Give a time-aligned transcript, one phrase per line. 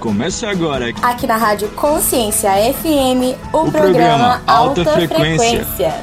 [0.00, 0.90] Começa agora.
[1.02, 5.64] Aqui na Rádio Consciência FM, o, o programa, programa Alta, Alta Frequência.
[5.64, 5.94] Frequência.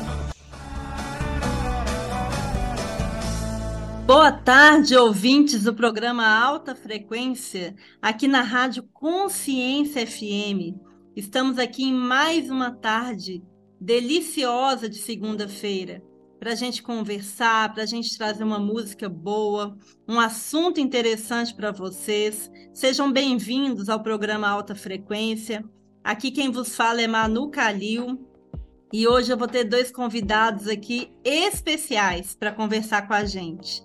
[4.06, 10.76] Boa tarde, ouvintes do programa Alta Frequência, aqui na Rádio Consciência FM.
[11.16, 13.42] Estamos aqui em mais uma tarde
[13.80, 16.04] deliciosa de segunda-feira
[16.46, 19.76] para a gente conversar, para a gente trazer uma música boa,
[20.08, 22.52] um assunto interessante para vocês.
[22.72, 25.66] Sejam bem-vindos ao programa Alta Frequência.
[26.04, 28.30] Aqui quem vos fala é Manu Calil
[28.94, 33.82] e hoje eu vou ter dois convidados aqui especiais para conversar com a gente.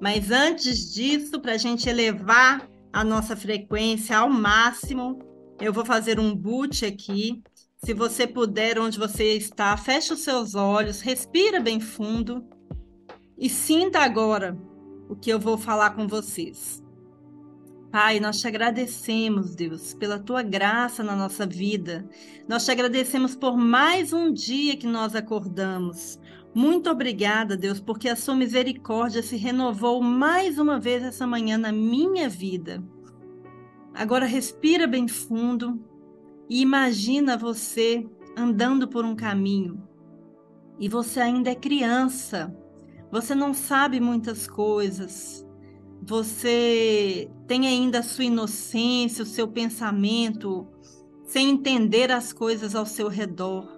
[0.00, 5.18] Mas antes disso, para a gente elevar a nossa frequência ao máximo,
[5.60, 7.42] eu vou fazer um boot aqui
[7.86, 12.44] se você puder, onde você está, feche os seus olhos, respira bem fundo
[13.38, 14.58] e sinta agora
[15.08, 16.82] o que eu vou falar com vocês.
[17.92, 22.04] Pai, nós te agradecemos, Deus, pela tua graça na nossa vida.
[22.48, 26.18] Nós te agradecemos por mais um dia que nós acordamos.
[26.52, 31.70] Muito obrigada, Deus, porque a sua misericórdia se renovou mais uma vez essa manhã na
[31.70, 32.82] minha vida.
[33.94, 35.80] Agora respira bem fundo
[36.48, 39.82] e imagina você andando por um caminho
[40.78, 42.54] e você ainda é criança,
[43.10, 45.44] você não sabe muitas coisas,
[46.02, 50.66] você tem ainda a sua inocência, o seu pensamento,
[51.24, 53.74] sem entender as coisas ao seu redor.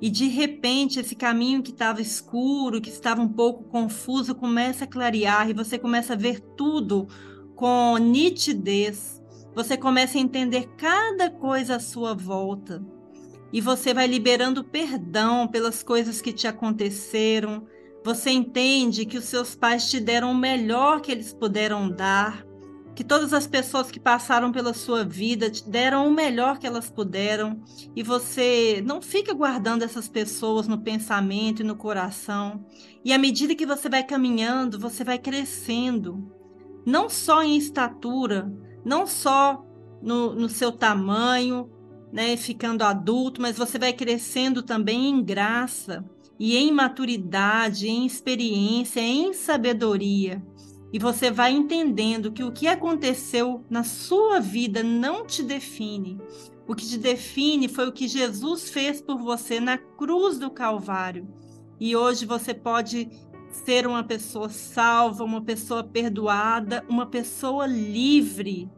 [0.00, 4.86] E de repente, esse caminho que estava escuro, que estava um pouco confuso, começa a
[4.86, 7.08] clarear e você começa a ver tudo
[7.54, 9.15] com nitidez
[9.56, 12.84] você começa a entender cada coisa à sua volta.
[13.50, 17.66] E você vai liberando perdão pelas coisas que te aconteceram.
[18.04, 22.44] Você entende que os seus pais te deram o melhor que eles puderam dar,
[22.94, 26.90] que todas as pessoas que passaram pela sua vida te deram o melhor que elas
[26.90, 27.58] puderam,
[27.96, 32.62] e você não fica guardando essas pessoas no pensamento e no coração.
[33.02, 36.30] E à medida que você vai caminhando, você vai crescendo,
[36.84, 38.52] não só em estatura,
[38.86, 39.66] não só
[40.00, 41.68] no, no seu tamanho,
[42.12, 46.04] né, ficando adulto, mas você vai crescendo também em graça
[46.38, 50.40] e em maturidade, em experiência, em sabedoria.
[50.92, 56.20] E você vai entendendo que o que aconteceu na sua vida não te define.
[56.68, 61.26] O que te define foi o que Jesus fez por você na cruz do Calvário.
[61.80, 63.10] E hoje você pode
[63.64, 68.70] ser uma pessoa salva, uma pessoa perdoada, uma pessoa livre.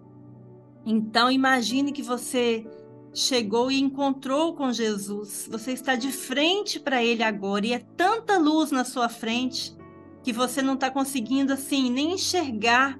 [0.90, 2.66] Então imagine que você
[3.12, 5.46] chegou e encontrou com Jesus.
[5.50, 9.76] Você está de frente para ele agora e é tanta luz na sua frente
[10.22, 12.98] que você não está conseguindo assim nem enxergar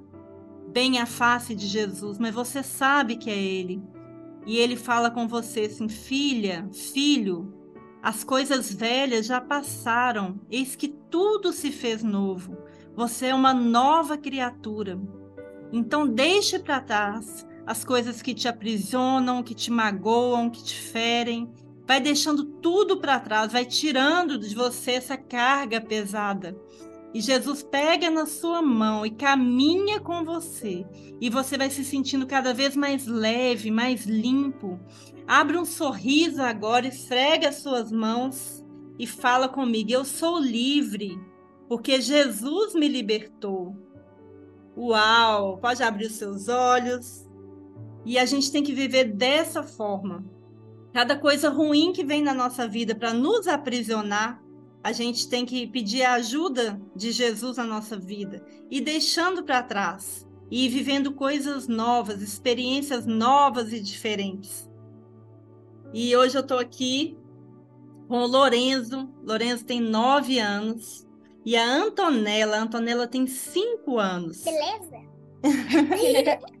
[0.67, 3.81] bem a face de Jesus, mas você sabe que é ele.
[4.45, 7.51] E ele fala com você assim: "Filha, filho,
[8.03, 12.55] as coisas velhas já passaram, eis que tudo se fez novo.
[12.95, 15.01] Você é uma nova criatura.
[15.71, 21.53] Então deixe para trás as coisas que te aprisionam, que te magoam, que te ferem.
[21.85, 26.59] Vai deixando tudo para trás, vai tirando de você essa carga pesada.
[27.13, 30.83] E Jesus pega na sua mão e caminha com você.
[31.21, 34.79] E você vai se sentindo cada vez mais leve, mais limpo.
[35.27, 38.65] Abre um sorriso agora, esfrega as suas mãos
[38.97, 41.21] e fala comigo: Eu sou livre,
[41.67, 43.77] porque Jesus me libertou.
[44.75, 45.59] Uau!
[45.59, 47.28] Pode abrir os seus olhos.
[48.05, 50.25] E a gente tem que viver dessa forma.
[50.93, 54.41] Cada coisa ruim que vem na nossa vida para nos aprisionar,
[54.83, 59.61] a gente tem que pedir a ajuda de Jesus na nossa vida e deixando para
[59.61, 64.69] trás e vivendo coisas novas, experiências novas e diferentes.
[65.93, 67.17] E hoje eu estou aqui
[68.07, 69.09] com o Lorenzo.
[69.23, 71.07] Lorenzo tem nove anos.
[71.45, 72.57] E a Antonella.
[72.57, 74.43] A Antonella tem cinco anos.
[74.43, 74.99] Beleza?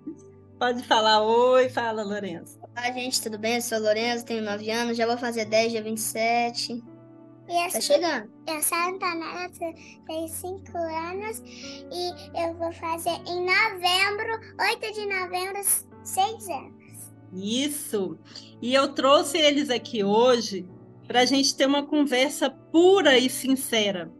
[0.59, 1.69] Pode falar oi.
[1.69, 2.59] Fala, Lorenzo.
[2.61, 3.55] Olá, gente, tudo bem?
[3.55, 4.97] Eu sou o Lorenzo, tenho nove anos.
[4.97, 6.83] Já vou fazer 10, dia 27.
[7.47, 8.29] E tá chegando.
[8.45, 9.49] Eu sou a Antonella,
[10.05, 15.63] tenho 5 anos e eu vou fazer em novembro, 8 de novembro,
[16.03, 17.09] 6 anos.
[17.33, 18.19] Isso.
[18.61, 20.67] E eu trouxe eles aqui hoje
[21.07, 24.11] para a gente ter uma conversa pura e sincera.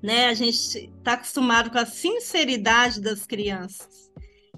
[0.00, 0.26] Né?
[0.26, 0.54] A gente
[0.96, 4.12] está acostumado com a sinceridade das crianças.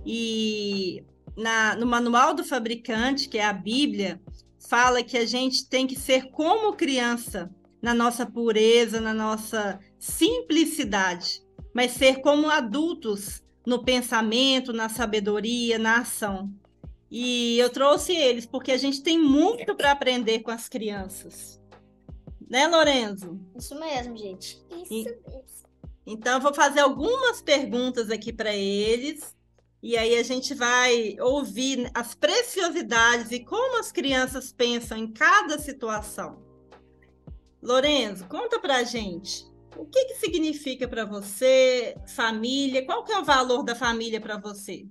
[0.04, 1.02] E
[1.36, 4.20] na, no manual do fabricante, que é a Bíblia,
[4.68, 7.50] fala que a gente tem que ser como criança,
[7.82, 11.42] na nossa pureza, na nossa simplicidade,
[11.74, 16.50] mas ser como adultos no pensamento, na sabedoria, na ação.
[17.10, 21.60] E eu trouxe eles porque a gente tem muito para aprender com as crianças.
[22.48, 23.38] Né, Lorenzo?
[23.54, 24.62] Isso mesmo, gente.
[24.70, 25.44] Isso mesmo.
[26.06, 29.34] Então, eu vou fazer algumas perguntas aqui para eles,
[29.84, 35.58] e aí a gente vai ouvir as preciosidades e como as crianças pensam em cada
[35.58, 36.42] situação.
[37.62, 39.44] Lorenzo, conta para a gente.
[39.76, 42.86] O que que significa para você família?
[42.86, 44.86] Qual que é o valor da família para você?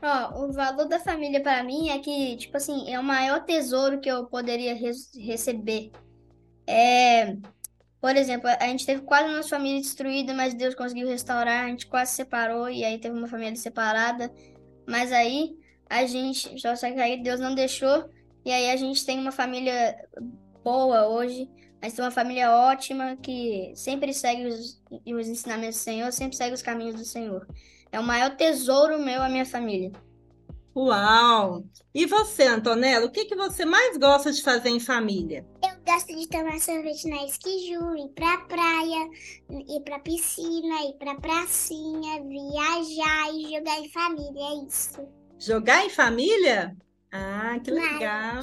[0.00, 3.98] Ó, o valor da família para mim é que, tipo assim, é o maior tesouro
[4.00, 5.90] que eu poderia res- receber.
[6.64, 7.36] É,
[8.06, 11.68] por exemplo, a gente teve quase a nossa família destruída, mas Deus conseguiu restaurar, a
[11.68, 14.32] gente quase separou e aí teve uma família separada,
[14.86, 15.56] mas aí
[15.90, 18.08] a gente, só que aí Deus não deixou
[18.44, 19.96] e aí a gente tem uma família
[20.62, 21.50] boa hoje,
[21.82, 26.36] a gente tem uma família ótima que sempre segue os, os ensinamentos do Senhor, sempre
[26.36, 27.44] segue os caminhos do Senhor.
[27.90, 29.90] É o maior tesouro meu a minha família.
[30.76, 31.64] Uau!
[31.92, 35.44] E você, Antonella, o que que você mais gosta de fazer em família?
[35.86, 39.08] Eu gosto de tomar sorvete na esquiju, ir pra praia,
[39.68, 45.08] ir pra piscina, ir pra pracinha, viajar e jogar em família, é isso.
[45.38, 46.76] Jogar em família?
[47.12, 48.40] Ah, que Mas- legal!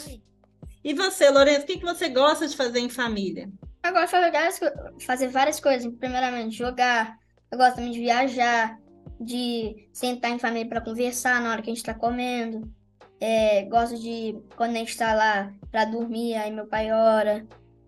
[0.86, 3.52] E você, Lourenço, o que que você gosta de fazer em família?
[3.84, 5.94] Eu gosto de fazer várias, co- fazer várias coisas.
[6.00, 7.18] Primeiramente, jogar.
[7.52, 8.80] Eu gosto também de viajar,
[9.20, 12.72] de sentar em família para conversar na hora que a gente tá comendo.
[13.20, 17.48] É, gosto de, quando a gente tá lá para dormir, aí meu pai ora.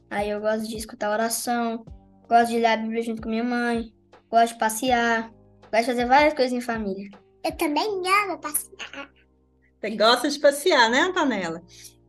[0.10, 1.86] Aí eu gosto de escutar oração.
[2.28, 3.94] Gosto de ler a Bíblia junto com minha mãe.
[4.30, 5.32] Gosto de passear.
[5.72, 7.10] Gosto de fazer várias coisas em família.
[7.44, 9.10] Eu também amo passear.
[9.80, 11.62] Você gosta de passear, né, Antonella?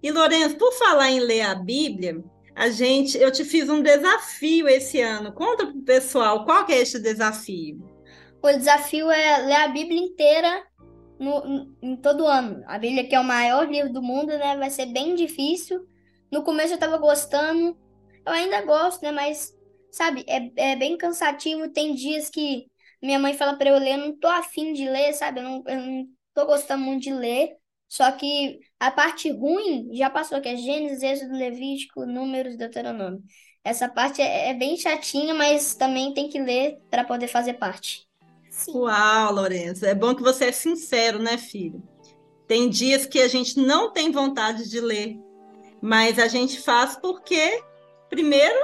[0.03, 2.23] E Lourenço, por falar em ler a Bíblia,
[2.55, 5.33] a gente, eu te fiz um desafio esse ano.
[5.33, 7.85] Conta pro pessoal qual que é este desafio.
[8.43, 10.63] O desafio é ler a Bíblia inteira
[11.19, 12.63] no, em- todo ano.
[12.67, 14.57] A Bíblia, que é o maior livro do mundo, né?
[14.57, 15.87] Vai ser bem difícil.
[16.31, 17.77] No começo eu tava gostando.
[18.27, 19.13] Eu ainda gosto, né?
[19.13, 19.53] Mas,
[19.91, 21.69] sabe, é, é bem cansativo.
[21.73, 22.67] Tem dias que
[23.03, 25.41] minha mãe fala pra eu ler, eu não tô afim de ler, sabe?
[25.41, 27.57] Eu não, eu não tô gostando muito de ler.
[27.89, 33.23] Só que a parte ruim já passou, que é Gênesis, Êxodo, Levítico, Números, Deuteronômio.
[33.65, 38.06] Essa parte é, é bem chatinha, mas também tem que ler para poder fazer parte.
[38.56, 38.73] Sim.
[38.75, 41.82] Uau, Lourenço, é bom que você é sincero, né, filho?
[42.49, 45.19] Tem dias que a gente não tem vontade de ler,
[45.79, 47.62] mas a gente faz porque,
[48.08, 48.58] primeiro,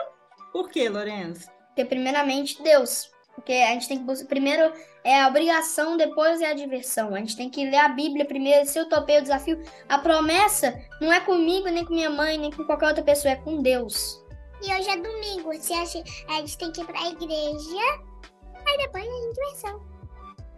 [0.51, 1.47] por quê, Lourenço?
[1.67, 3.11] Porque primeiramente Deus.
[3.35, 4.27] Porque a gente tem que buscar.
[4.29, 4.73] Primeiro
[5.05, 7.15] é a obrigação, depois é a diversão.
[7.15, 8.67] A gente tem que ler a Bíblia primeiro.
[8.67, 12.51] Se eu topei o desafio, a promessa não é comigo, nem com minha mãe, nem
[12.51, 14.23] com qualquer outra pessoa, é com Deus.
[14.63, 18.12] E hoje é domingo, se a gente, a gente tem que ir pra igreja,
[18.67, 19.83] aí depois é diversão.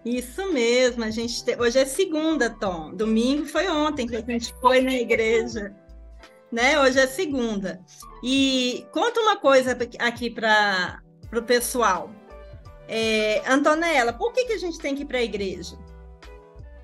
[0.04, 2.92] Isso mesmo, a gente te- hoje é segunda, Tom.
[2.94, 5.74] Domingo foi ontem que a gente foi na igreja,
[6.52, 6.78] né?
[6.80, 7.80] Hoje é segunda.
[8.22, 11.00] E conta uma coisa aqui para
[11.32, 12.10] o pessoal.
[12.86, 15.78] É, Antonella, por que, que a gente tem que ir para a igreja?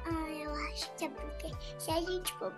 [0.06, 2.50] Ah, eu acho que é porque se a gente for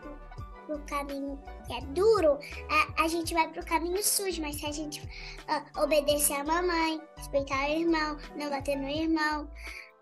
[0.67, 2.39] pro, caminho que é duro,
[2.69, 5.03] a, a gente vai pro caminho sujo, mas se a gente
[5.49, 9.49] ah, obedecer a mamãe, respeitar o irmão, não bater no irmão,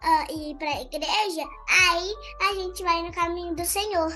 [0.03, 2.15] ah, e ir pra igreja, aí
[2.49, 4.13] a gente vai no caminho do Senhor.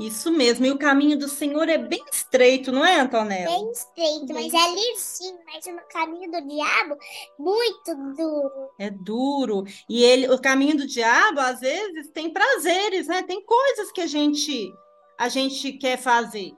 [0.00, 3.54] Isso mesmo, e o caminho do Senhor é bem estreito, não é, Antonella?
[3.54, 6.96] Bem estreito, mas é lisinho, mas no caminho do diabo,
[7.38, 8.70] muito duro.
[8.78, 9.64] É duro.
[9.86, 13.22] E ele, o caminho do diabo, às vezes, tem prazeres, né?
[13.24, 14.72] Tem coisas que a gente
[15.20, 16.54] a gente quer fazer.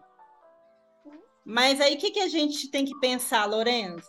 [1.45, 4.09] Mas aí o que, que a gente tem que pensar, Lorenzo?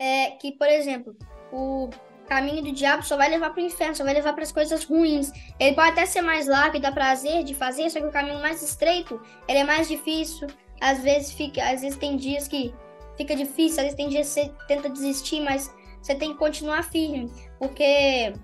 [0.00, 1.14] É que, por exemplo,
[1.52, 1.88] o
[2.26, 4.82] caminho do diabo só vai levar para o inferno, só vai levar para as coisas
[4.82, 5.30] ruins.
[5.56, 8.40] Ele pode até ser mais largo e dar prazer de fazer, só que o caminho
[8.40, 10.48] mais estreito, ele é mais difícil.
[10.80, 12.74] Às vezes fica, às vezes tem dias que
[13.16, 15.72] fica difícil, às vezes tem dias que você tenta desistir, mas
[16.02, 18.34] você tem que continuar firme, porque é-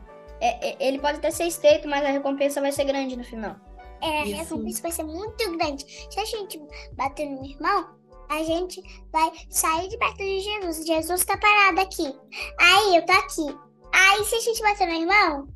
[0.41, 3.66] é- ele pode até ser estreito, mas a recompensa vai ser grande no final.
[4.03, 4.37] É, a Isso.
[4.37, 5.85] recompensa vai ser muito grande.
[6.11, 6.61] Se a gente
[6.93, 7.95] bater no irmão,
[8.29, 10.87] a gente vai sair de perto de Jesus.
[10.87, 12.13] Jesus tá parado aqui.
[12.61, 13.59] Aí eu tô aqui.
[13.93, 15.49] Aí se a gente bater no irmão,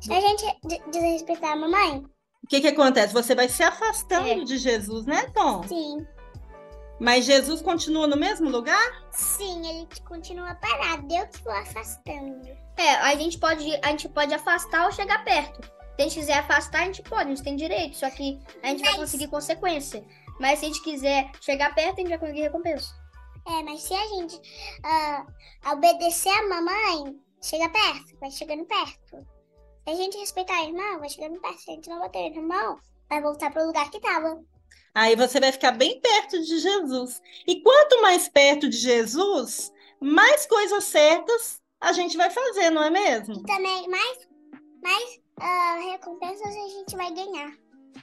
[0.00, 2.04] se a gente de- desrespeitar a mamãe,
[2.42, 3.14] O que, que acontece?
[3.14, 4.44] Você vai se afastando É.
[4.44, 5.62] de Jesus, né, Tom?
[5.66, 6.06] sim.
[7.00, 9.02] Mas Jesus continua no mesmo lugar?
[9.10, 11.12] Sim, ele continua parado.
[11.12, 12.46] Eu que vou afastando.
[12.76, 15.60] É, a gente pode, a gente pode afastar ou chegar perto.
[15.96, 18.68] Se a gente quiser afastar, a gente pode, a gente tem direito, só que a
[18.68, 20.04] gente vai Mas- conseguir consequência.
[20.40, 22.92] Mas se a gente quiser chegar perto, a gente vai conseguir recompensa.
[23.46, 24.40] É, mas se a gente
[24.82, 25.26] ah,
[25.72, 29.26] obedecer a mamãe, chega perto, vai chegando perto.
[29.84, 31.58] Se a gente respeitar a irmã, vai chegando perto.
[31.58, 34.42] Se a gente não bater no irmão, vai voltar para o lugar que estava.
[34.94, 37.20] Aí você vai ficar bem perto de Jesus.
[37.46, 42.90] E quanto mais perto de Jesus, mais coisas certas a gente vai fazer, não é
[42.90, 43.34] mesmo?
[43.34, 44.18] E também mais,
[44.82, 47.52] mais uh, recompensas a gente vai ganhar.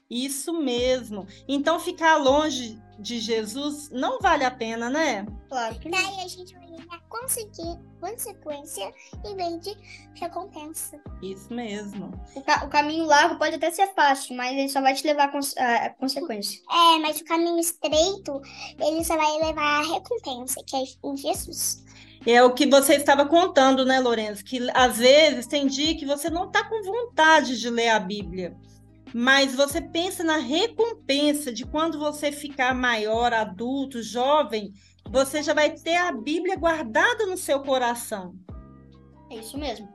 [0.10, 1.26] Isso mesmo.
[1.48, 5.26] Então ficar longe de Jesus não vale a pena, né?
[5.50, 5.98] Claro que não.
[5.98, 8.94] Daí a gente vai ganhar consequência
[9.26, 9.76] em vez de
[10.16, 11.02] recompensa.
[11.22, 12.12] Isso mesmo.
[12.36, 15.26] O, ca o, caminho largo pode até ser fácil, mas ele só vai te levar
[15.26, 16.62] a, cons a consequência.
[16.70, 18.42] É, mas o caminho estreito,
[18.80, 21.84] ele só vai levar a recompensa, que é em Jesus.
[22.26, 24.44] É o que você estava contando, né, Lourenço?
[24.44, 28.56] Que às vezes tem dia que você não está com vontade de ler a Bíblia
[29.14, 34.74] mas você pensa na recompensa de quando você ficar maior, adulto, jovem,
[35.10, 38.36] você já vai ter a Bíblia guardada no seu coração.
[39.30, 39.90] É isso mesmo.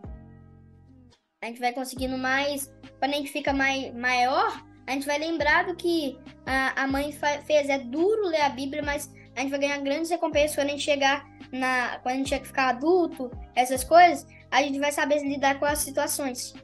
[1.43, 2.73] A gente vai conseguindo mais.
[2.99, 7.13] Quando a gente fica mais, maior, a gente vai lembrar do que a, a mãe
[7.47, 7.69] fez.
[7.69, 10.83] É duro ler a Bíblia, mas a gente vai ganhar grandes recompensas quando a gente
[10.83, 11.99] chegar na.
[11.99, 16.55] Quando a gente ficar adulto, essas coisas, a gente vai saber lidar com as situações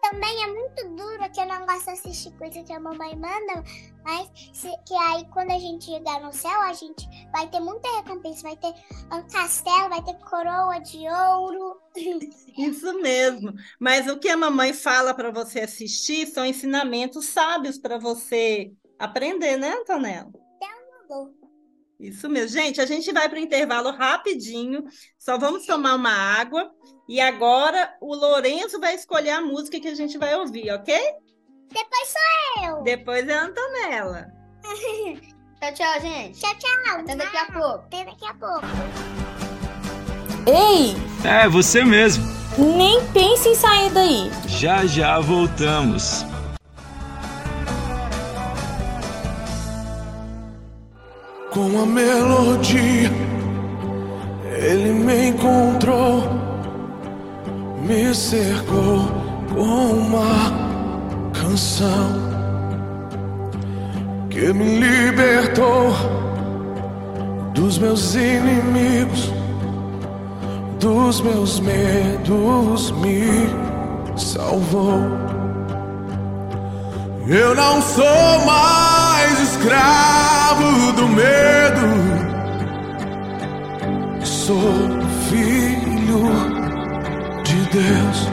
[0.00, 3.62] também é muito duro que eu não gosto de assistir coisa que a mamãe manda,
[4.02, 7.88] mas se, que aí quando a gente chegar no céu, a gente vai ter muita
[7.96, 8.74] recompensa, vai ter
[9.12, 11.80] um castelo, vai ter coroa de ouro.
[12.56, 13.52] Isso mesmo.
[13.78, 19.56] Mas o que a mamãe fala para você assistir são ensinamentos sábios para você aprender,
[19.56, 20.32] né, Antonella?
[21.04, 21.34] Então,
[22.00, 22.58] Isso mesmo.
[22.58, 24.84] Gente, a gente vai para o intervalo rapidinho.
[25.18, 26.70] Só vamos tomar uma água
[27.06, 30.96] e agora o Lourenço vai escolher a música que a gente vai ouvir, ok?
[31.68, 32.82] Depois sou eu.
[32.82, 34.26] Depois é a Antonella.
[35.60, 36.40] tchau, tchau, gente.
[36.40, 37.00] Tchau, tchau.
[37.00, 37.84] Até daqui a pouco.
[37.84, 38.66] Até daqui a pouco.
[40.46, 40.94] Ei!
[41.28, 42.24] É, você mesmo.
[42.56, 44.30] Nem pense em sair daí.
[44.48, 46.24] Já já voltamos.
[51.52, 53.10] Com a melodia,
[54.62, 56.40] ele me encontrou
[57.90, 59.08] me cercou
[59.52, 62.30] com uma canção
[64.30, 65.90] que me libertou
[67.52, 69.32] dos meus inimigos,
[70.78, 73.26] dos meus medos, me
[74.16, 75.00] salvou.
[77.26, 78.99] Eu não sou mais
[79.40, 81.86] escravo do medo,
[84.24, 86.60] sou filho
[87.70, 88.28] Deus.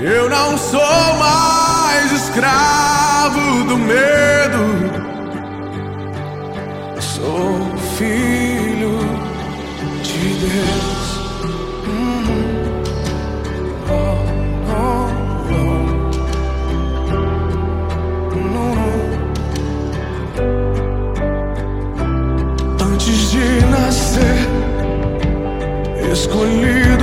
[0.00, 4.58] Eu não sou mais escravo do medo.
[7.00, 8.98] Sou filho
[10.02, 10.97] de Deus.
[26.18, 26.97] escolhido.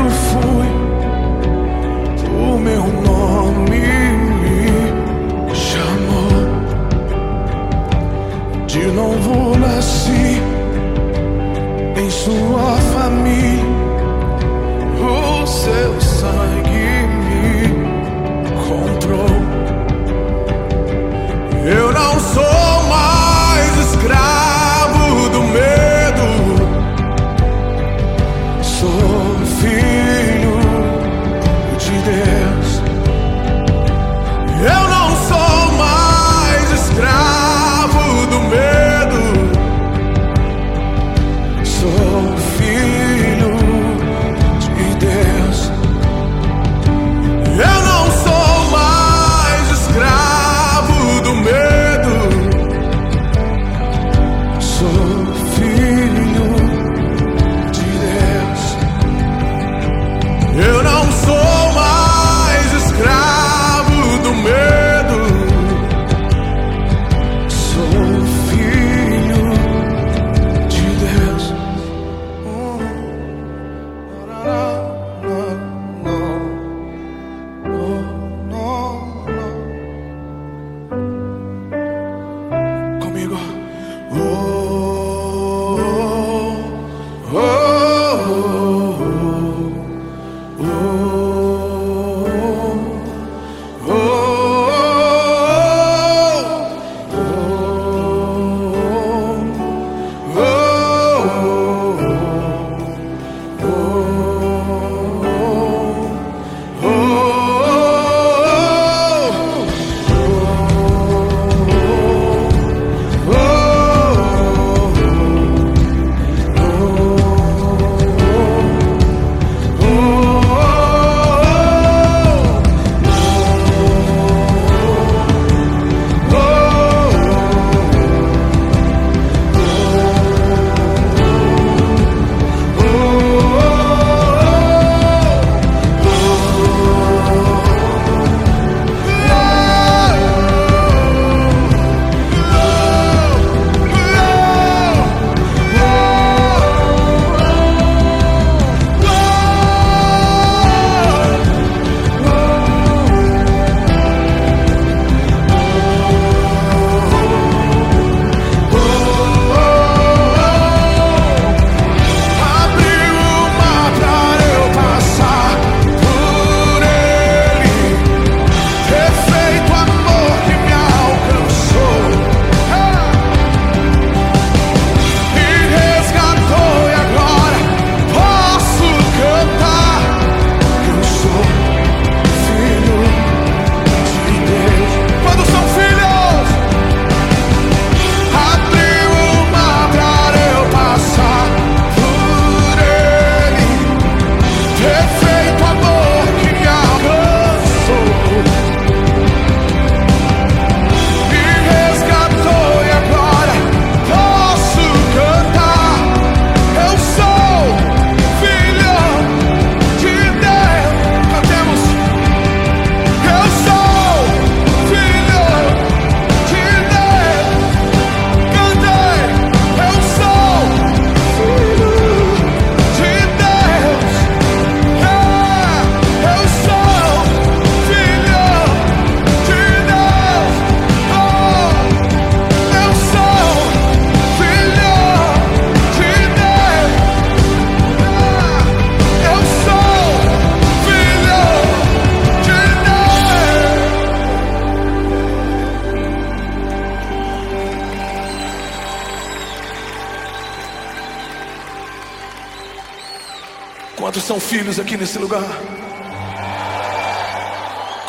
[254.57, 255.44] Filhos aqui nesse lugar?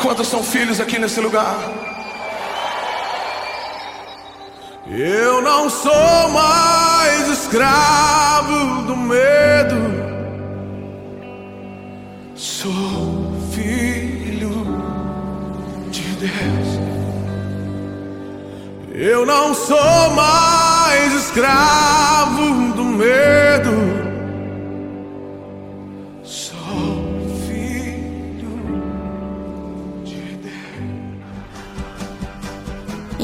[0.01, 1.57] Quantos são filhos aqui nesse lugar?
[4.89, 9.75] Eu não sou mais escravo do medo.
[12.33, 14.63] Sou filho
[15.89, 16.69] de Deus.
[18.93, 22.06] Eu não sou mais escravo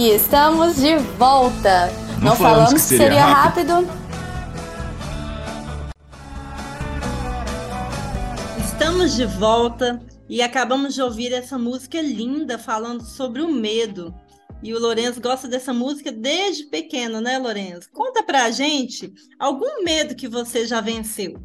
[0.04, 1.90] E estamos de volta.
[2.20, 3.74] Não, Não falamos, falamos, que seria, seria rápido.
[3.74, 3.90] rápido.
[8.66, 14.14] Estamos de volta e acabamos de ouvir essa música linda falando sobre o medo.
[14.62, 17.90] E o Lourenço gosta dessa música desde pequeno, né, Lourenço?
[17.94, 21.42] Conta pra gente algum medo que você já venceu.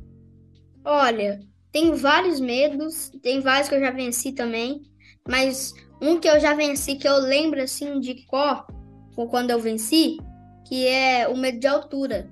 [0.84, 1.38] Olha,
[1.70, 4.82] tem vários medos, tem vários que eu já venci também,
[5.28, 8.66] mas um que eu já venci, que eu lembro assim de cor,
[9.30, 10.18] quando eu venci,
[10.66, 12.30] que é o medo de altura.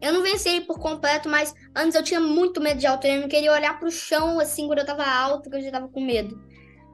[0.00, 3.14] Eu não venci ele por completo, mas antes eu tinha muito medo de altura.
[3.14, 5.88] Eu não queria olhar pro chão assim quando eu tava alto, que eu já tava
[5.88, 6.42] com medo.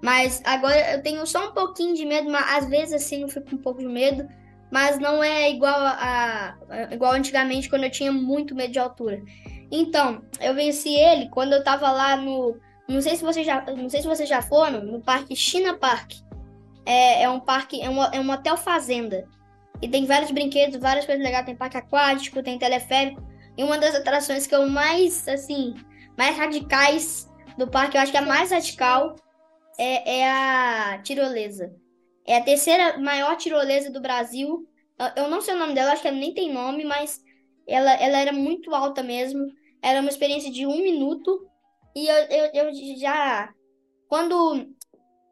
[0.03, 3.49] Mas agora eu tenho só um pouquinho de medo, mas às vezes assim eu fico
[3.51, 4.29] com um pouco de medo.
[4.71, 9.23] Mas não é igual a, a igual antigamente quando eu tinha muito medo de altura.
[9.71, 12.57] Então, eu venci ele quando eu tava lá no
[12.89, 16.15] não sei se você já, não sei se você já foram no parque China Park.
[16.87, 19.29] É, é um parque, é um, é um hotel fazenda.
[19.81, 21.45] E tem vários brinquedos, várias coisas legais.
[21.45, 23.23] Tem parque aquático, tem teleférico.
[23.57, 25.75] E uma das atrações que eu mais, assim,
[26.17, 29.17] mais radicais do parque, eu acho que a mais radical
[29.79, 31.75] é, é a tirolesa.
[32.27, 34.67] É a terceira maior tirolesa do Brasil.
[35.17, 37.21] Eu não sei o nome dela, acho que ela nem tem nome, mas
[37.67, 39.47] ela, ela era muito alta mesmo.
[39.83, 41.48] Era uma experiência de um minuto.
[41.99, 43.53] E eu, eu, eu já.
[44.09, 44.69] Quando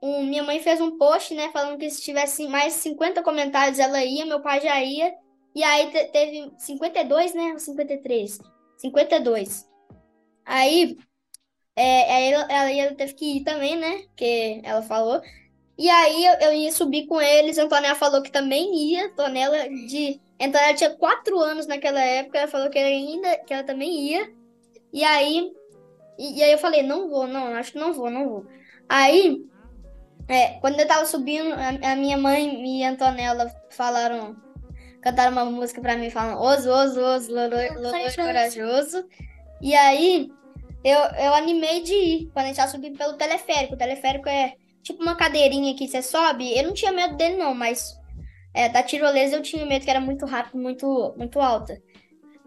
[0.03, 4.27] minha mãe fez um post, né, falando que se tivesse mais 50 comentários ela ia,
[4.27, 5.15] meu pai já ia.
[5.55, 7.53] E aí te, teve 52, né?
[7.53, 8.41] Ou 53?
[8.79, 9.69] 52.
[10.45, 10.99] Aí,
[11.77, 13.99] é, aí ela, ela teve que ir também, né?
[14.09, 15.23] Porque ela falou.
[15.79, 17.59] E aí eu, eu ia subir com eles.
[17.59, 19.07] Antonella falou que também ia.
[19.07, 20.21] Antonella de.
[20.41, 22.39] Antonella tinha 4 anos naquela época.
[22.39, 24.33] Ela falou que ela ainda que ela também ia.
[24.93, 25.53] E aí
[26.19, 28.47] e, e, aí eu falei, não vou, não, acho que não vou, não vou.
[28.89, 29.45] Aí,
[30.29, 34.37] é, quando eu tava subindo, a, a, minha mãe e a Antonella falaram,
[35.03, 37.57] cantaram uma música pra mim, falando, oso, oso, oso, lolo,
[38.17, 39.05] corajoso.
[39.61, 40.29] E aí,
[40.85, 43.75] eu, eu animei de ir, quando a gente tava subindo pelo teleférico.
[43.75, 46.57] O teleférico é tipo uma cadeirinha que você sobe.
[46.57, 47.99] Eu não tinha medo dele, não, mas
[48.55, 51.77] é, da tirolesa eu tinha medo que era muito rápido, muito, muito alta.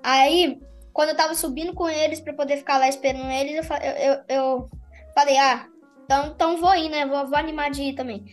[0.01, 0.58] Aí,
[1.00, 4.70] quando eu tava subindo com eles para poder ficar lá esperando eles, eu, eu, eu
[5.16, 5.66] falei, ah,
[6.04, 7.06] então, então vou ir, né?
[7.06, 8.26] Vou, vou animar de ir também.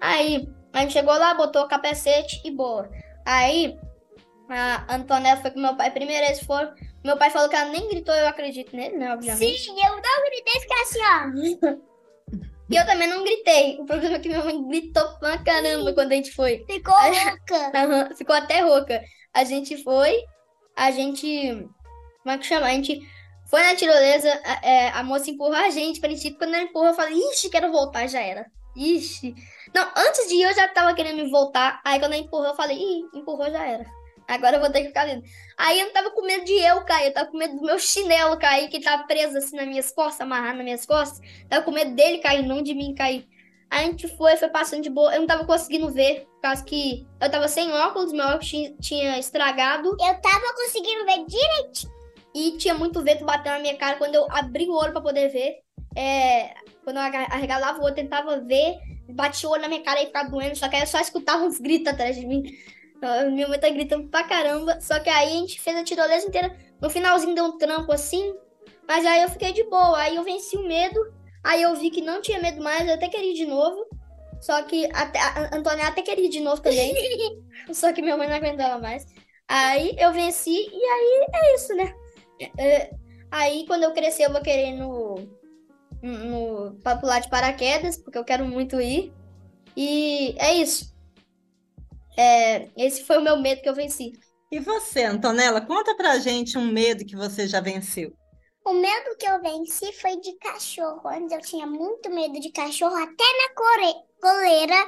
[0.00, 2.90] Aí, a gente chegou lá, botou o capacete e boa.
[3.24, 3.78] Aí,
[4.48, 5.92] a Antonella foi com meu pai.
[5.92, 6.68] Primeira vez foi.
[7.04, 9.14] Meu pai falou que ela nem gritou, eu acredito nele, né?
[9.14, 9.56] Obviamente.
[9.60, 11.78] Sim, eu não gritei, fiquei assim, ó.
[12.68, 13.78] E eu também não gritei.
[13.78, 15.94] O problema é que minha mãe gritou pra caramba Sim.
[15.94, 16.64] quando a gente foi.
[16.68, 18.14] Ficou rouca.
[18.18, 19.02] Ficou até rouca.
[19.32, 20.24] A gente foi,
[20.76, 21.66] a gente
[22.28, 22.66] como é que chama?
[22.66, 23.00] A gente
[23.46, 24.28] foi na tirolesa,
[24.62, 26.32] é, a moça empurrou a gente pra gente ir.
[26.32, 28.44] Quando ela empurrou, eu falei, ixi, quero voltar, já era.
[28.76, 29.34] Ixi.
[29.74, 31.80] Não, antes de ir eu já tava querendo voltar.
[31.82, 33.86] Aí quando ela empurrou, eu falei, ih, empurrou, já era.
[34.28, 35.26] Agora eu vou ter que ficar dentro.
[35.56, 37.78] Aí eu não tava com medo de eu cair, eu tava com medo do meu
[37.78, 41.18] chinelo cair, que tava preso assim nas minhas costas, amarrado nas minhas costas.
[41.48, 43.26] Tava com medo dele cair, não de mim cair.
[43.70, 45.14] Aí a gente foi, foi passando de boa.
[45.14, 48.50] Eu não tava conseguindo ver, por causa que eu tava sem óculos, meu óculos
[48.82, 49.88] tinha estragado.
[49.88, 51.97] Eu tava conseguindo ver direitinho.
[52.34, 53.96] E tinha muito vento batendo na minha cara.
[53.96, 55.56] Quando eu abri o olho para poder ver,
[55.96, 58.76] é, quando eu arregalava o olho, tentava ver,
[59.08, 60.56] batia o olho na minha cara e ficava doendo.
[60.56, 62.42] Só que aí eu só escutava uns gritos atrás de mim.
[63.32, 64.80] Minha mãe tá gritando pra caramba.
[64.80, 66.56] Só que aí a gente fez a tirolesa inteira.
[66.80, 68.34] No finalzinho deu um trampo assim.
[68.86, 69.98] Mas aí eu fiquei de boa.
[69.98, 71.00] Aí eu venci o medo.
[71.42, 72.86] Aí eu vi que não tinha medo mais.
[72.86, 73.86] Eu até queria ir de novo.
[74.40, 76.94] Só que até, a Antônia até queria ir de novo também.
[77.72, 79.06] só que minha mãe não aguentava mais.
[79.48, 80.50] Aí eu venci.
[80.50, 81.94] E aí é isso, né?
[83.30, 85.16] Aí, quando eu crescer, eu vou querer no,
[86.02, 89.12] no, pra pular de paraquedas, porque eu quero muito ir.
[89.76, 90.94] E é isso.
[92.16, 94.12] É, esse foi o meu medo que eu venci.
[94.50, 98.12] E você, Antonella, conta pra gente um medo que você já venceu.
[98.64, 101.06] O medo que eu venci foi de cachorro.
[101.06, 104.07] Antes eu tinha muito medo de cachorro, até na, core...
[104.20, 104.86] coleira.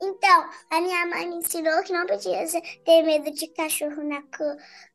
[0.00, 2.44] Então, a minha mãe me ensinou que não podia
[2.84, 4.44] ter medo de cachorro na co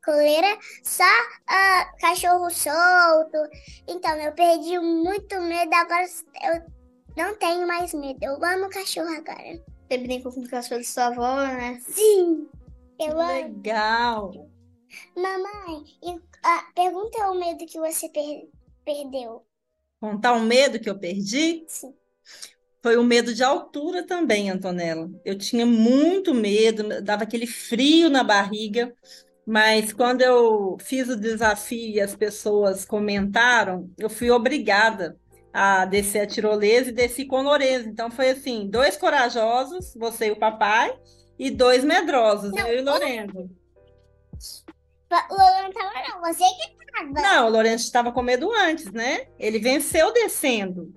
[0.04, 3.38] coleira, só uh, cachorro solto.
[3.88, 6.06] Então, eu perdi muito medo, agora
[6.44, 6.62] eu
[7.16, 8.18] não tenho mais medo.
[8.22, 9.62] Eu amo cachorro agora.
[9.88, 11.80] Você brincou com o cachorro de sua avó, né?
[11.86, 12.48] Sim,
[12.98, 13.32] eu amo.
[13.32, 14.50] Legal.
[15.16, 18.48] Mamãe, uh, pergunta o medo que você per
[18.84, 19.44] perdeu.
[20.00, 21.64] Contar o medo que eu perdi?
[21.66, 21.94] Sim.
[22.82, 25.10] Foi o medo de altura também, Antonella.
[25.24, 28.94] Eu tinha muito medo, dava aquele frio na barriga,
[29.46, 35.18] mas quando eu fiz o desafio e as pessoas comentaram, eu fui obrigada
[35.52, 37.88] a descer a tirolesa e desci com Lourenço.
[37.88, 40.94] Então foi assim, dois corajosos, você e o papai,
[41.38, 43.50] e dois medrosos, Não, eu e Lourenço.
[45.30, 47.10] O Lourenço tava não, você que tava.
[47.12, 49.28] Não, o Lourenço estava com medo antes, né?
[49.38, 50.92] Ele venceu descendo.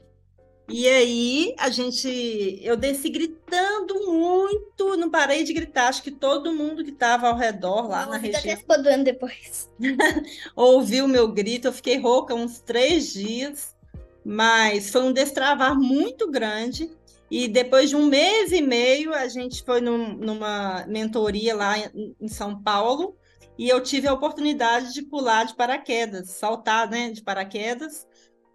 [0.70, 5.88] E aí a gente, eu desci gritando muito, não parei de gritar.
[5.88, 8.56] Acho que todo mundo que estava ao redor lá Não, na região até
[9.04, 9.70] depois.
[10.56, 11.68] ouviu o meu grito.
[11.68, 13.76] Eu fiquei rouca uns três dias,
[14.24, 16.92] mas foi um destravar muito grande.
[17.32, 22.16] E depois de um mês e meio, a gente foi num- numa mentoria lá em,
[22.20, 23.16] em São Paulo
[23.58, 28.08] e eu tive a oportunidade de pular de paraquedas, saltar, né, de paraquedas.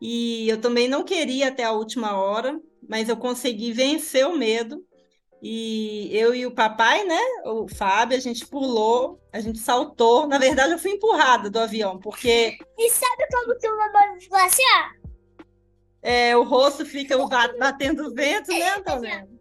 [0.06, 4.84] E eu também não queria até a última hora, mas eu consegui vencer o medo.
[5.40, 10.26] E eu e o papai, né, o Fábio, a gente pulou, a gente saltou.
[10.26, 13.76] Na verdade, eu fui empurrada do avião, porque E sabe como que o
[14.28, 15.04] falou assim, ó?
[16.02, 19.33] é, o rosto fica ba- batendo vento, né, Antonella?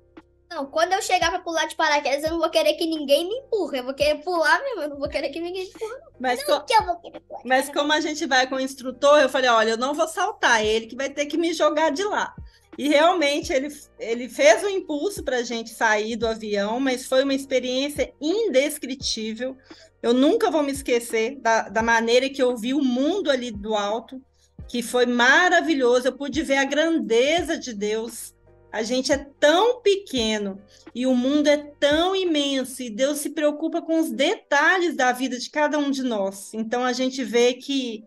[0.53, 3.35] Não, quando eu chegar pra pular de paraquedas, eu não vou querer que ninguém me
[3.35, 3.79] empurre.
[3.79, 6.01] Eu vou querer pular mesmo, eu não vou querer que ninguém me empurre.
[6.19, 7.41] Mas, co- O que eu vou querer pular?
[7.45, 10.61] mas como a gente vai com o instrutor, eu falei, olha, eu não vou saltar,
[10.61, 12.33] é ele que vai ter que me jogar de lá.
[12.77, 13.67] E realmente ele,
[13.99, 19.57] ele fez o impulso para a gente sair do avião, mas foi uma experiência indescritível.
[20.01, 23.75] Eu nunca vou me esquecer da, da maneira que eu vi o mundo ali do
[23.75, 24.21] alto,
[24.67, 26.07] que foi maravilhoso.
[26.07, 28.33] Eu pude ver a grandeza de Deus.
[28.73, 30.59] A gente é tão pequeno
[30.95, 35.37] e o mundo é tão imenso, e Deus se preocupa com os detalhes da vida
[35.37, 36.51] de cada um de nós.
[36.55, 38.03] Então a gente vê que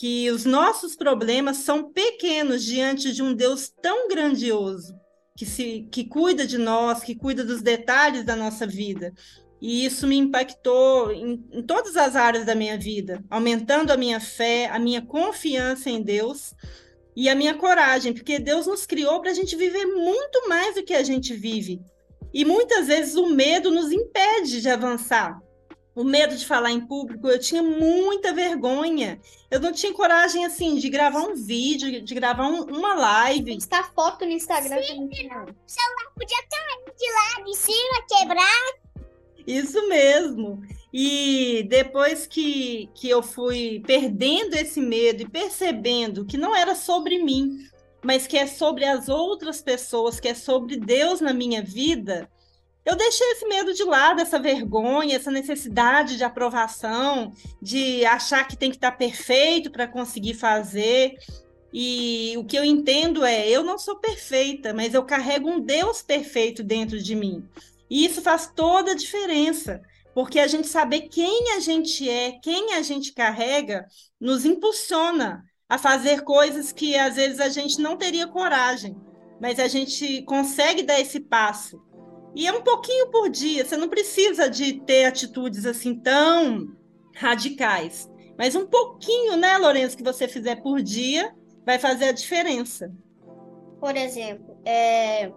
[0.00, 4.94] que os nossos problemas são pequenos diante de um Deus tão grandioso,
[5.36, 9.12] que se que cuida de nós, que cuida dos detalhes da nossa vida.
[9.60, 14.20] E isso me impactou em, em todas as áreas da minha vida, aumentando a minha
[14.20, 16.54] fé, a minha confiança em Deus
[17.20, 20.84] e a minha coragem, porque Deus nos criou para a gente viver muito mais do
[20.84, 21.80] que a gente vive.
[22.32, 25.36] E muitas vezes o medo nos impede de avançar.
[25.96, 29.18] O medo de falar em público, eu tinha muita vergonha.
[29.50, 33.54] Eu não tinha coragem, assim, de gravar um vídeo, de gravar um- uma live.
[33.56, 34.80] Postar foto no Instagram.
[34.80, 35.44] que não tinha.
[36.14, 38.62] Podia cair de lá de cima, quebrar.
[39.48, 40.60] Isso mesmo.
[40.92, 47.18] E depois que, que eu fui perdendo esse medo e percebendo que não era sobre
[47.18, 47.66] mim,
[48.04, 52.28] mas que é sobre as outras pessoas, que é sobre Deus na minha vida,
[52.84, 58.56] eu deixei esse medo de lado, essa vergonha, essa necessidade de aprovação, de achar que
[58.56, 61.16] tem que estar perfeito para conseguir fazer.
[61.72, 66.02] E o que eu entendo é, eu não sou perfeita, mas eu carrego um Deus
[66.02, 67.42] perfeito dentro de mim.
[67.90, 69.80] E isso faz toda a diferença,
[70.14, 73.86] porque a gente saber quem a gente é, quem a gente carrega,
[74.20, 78.96] nos impulsiona a fazer coisas que às vezes a gente não teria coragem,
[79.40, 81.80] mas a gente consegue dar esse passo.
[82.34, 86.68] E é um pouquinho por dia, você não precisa de ter atitudes assim tão
[87.14, 91.34] radicais, mas um pouquinho, né, Lourenço, que você fizer por dia
[91.66, 92.92] vai fazer a diferença.
[93.80, 95.30] Por exemplo, é,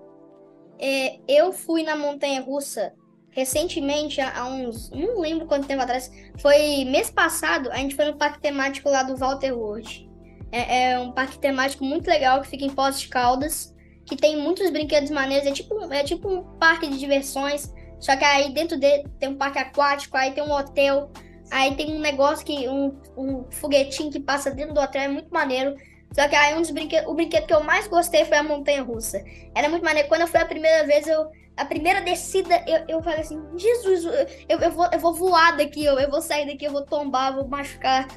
[0.81, 2.93] é, eu fui na montanha russa
[3.31, 4.89] recentemente, há uns.
[4.91, 6.11] Não lembro quanto tempo atrás.
[6.39, 10.09] Foi mês passado, a gente foi no parque temático lá do Walter World.
[10.51, 13.73] É, é um parque temático muito legal que fica em Poços de Caldas,
[14.05, 15.47] que tem muitos brinquedos maneiros.
[15.47, 17.73] É tipo, é tipo um parque de diversões.
[17.99, 21.11] Só que aí dentro dele tem um parque aquático, aí tem um hotel,
[21.51, 22.67] aí tem um negócio que.
[22.67, 25.75] um, um foguetinho que passa dentro do hotel, é muito maneiro.
[26.13, 28.83] Só que aí um dos brinquedos, o brinquedo que eu mais gostei foi a montanha
[28.83, 29.23] russa.
[29.55, 30.09] Era muito maneiro.
[30.09, 31.29] Quando eu fui a primeira vez, eu.
[31.55, 34.05] A primeira descida, eu, eu falei assim, Jesus,
[34.47, 37.35] eu, eu, vou, eu vou voar daqui, eu, eu vou sair daqui, eu vou tombar,
[37.35, 38.07] vou machucar.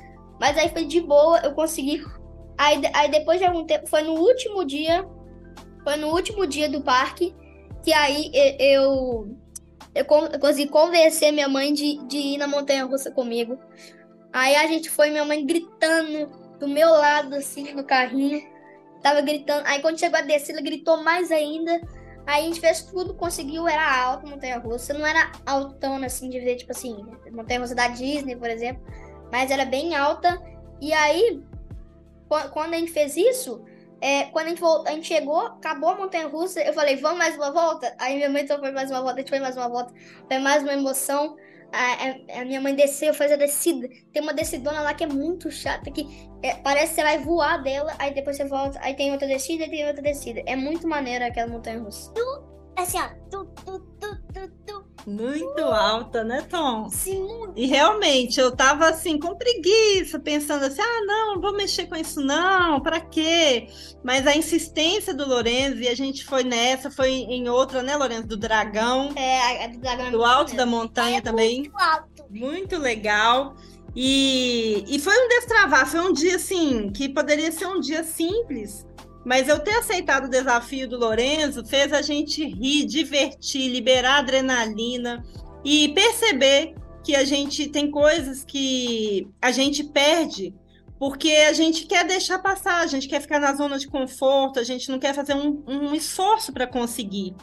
[0.40, 2.04] Mas aí foi de boa, eu consegui.
[2.56, 5.04] Aí, aí depois de algum tempo, foi no último dia.
[5.82, 7.34] Foi no último dia do parque
[7.82, 9.28] que aí eu.
[9.94, 13.58] Eu, eu consegui convencer minha mãe de, de ir na montanha russa comigo.
[14.32, 18.42] Aí a gente foi, minha mãe gritando do meu lado, assim, no carrinho.
[19.02, 19.66] Tava gritando.
[19.66, 21.80] Aí quando chegou a descida, gritou mais ainda.
[22.26, 24.94] Aí a gente fez tudo, conseguiu, era alta montanha russa.
[24.94, 26.96] Não era altona assim, de ver, tipo assim,
[27.30, 28.82] montanha russa da Disney, por exemplo.
[29.30, 30.40] Mas era bem alta.
[30.80, 31.42] E aí,
[32.52, 33.62] quando a gente fez isso,
[34.00, 37.18] é, quando a gente, voltou, a gente chegou, acabou a montanha russa, eu falei, vamos
[37.18, 37.94] mais uma volta?
[37.98, 39.94] Aí minha mãe foi mais uma volta, a gente foi mais uma volta,
[40.28, 41.36] foi mais uma emoção.
[41.74, 43.88] A, a, a minha mãe desceu, faz a descida.
[44.12, 46.06] Tem uma descidona lá que é muito chata, que
[46.42, 49.64] é, parece que você vai voar dela, aí depois você volta, aí tem outra descida
[49.64, 50.42] e tem outra descida.
[50.46, 52.12] É muito maneira aquela montanha russa.
[52.14, 52.44] Tu,
[52.76, 54.83] assim, ó, tu, tu, tu, tu, tu.
[55.06, 56.88] Muito alta, né, Tom?
[56.88, 57.52] Sim, muito.
[57.56, 61.96] E realmente, eu tava assim, com preguiça, pensando assim: ah, não, não vou mexer com
[61.96, 63.68] isso, não, para quê?
[64.02, 68.26] Mas a insistência do Lorenzo, e a gente foi nessa, foi em outra, né, Lorenzo?
[68.28, 69.12] Do Dragão.
[69.16, 70.06] É, a do dragão.
[70.06, 71.60] é Do alto da montanha É também.
[71.60, 72.24] Muito alto.
[72.30, 73.54] Muito legal.
[73.96, 78.84] E, e foi um destravar, foi um dia assim, que poderia ser um dia simples,
[79.24, 85.24] mas eu ter aceitado o desafio do Lorenzo fez a gente rir, divertir, liberar adrenalina
[85.64, 90.54] e perceber que a gente tem coisas que a gente perde
[90.98, 94.64] porque a gente quer deixar passar, a gente quer ficar na zona de conforto, a
[94.64, 97.34] gente não quer fazer um, um esforço para conseguir.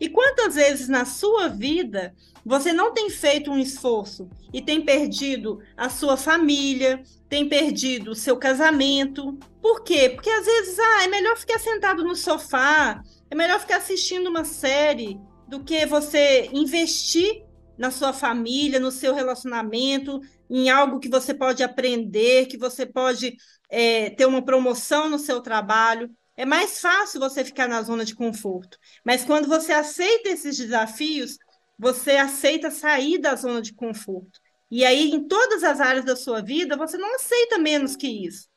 [0.00, 2.14] E quantas vezes na sua vida
[2.48, 8.14] você não tem feito um esforço e tem perdido a sua família, tem perdido o
[8.14, 9.38] seu casamento?
[9.60, 10.08] Por quê?
[10.08, 14.44] Porque às vezes ah, é melhor ficar sentado no sofá, é melhor ficar assistindo uma
[14.44, 17.44] série do que você investir
[17.76, 23.36] na sua família, no seu relacionamento, em algo que você pode aprender, que você pode
[23.68, 26.10] é, ter uma promoção no seu trabalho.
[26.34, 28.78] É mais fácil você ficar na zona de conforto.
[29.04, 31.36] Mas quando você aceita esses desafios,
[31.78, 34.40] você aceita sair da zona de conforto.
[34.70, 38.48] E aí, em todas as áreas da sua vida, você não aceita menos que isso.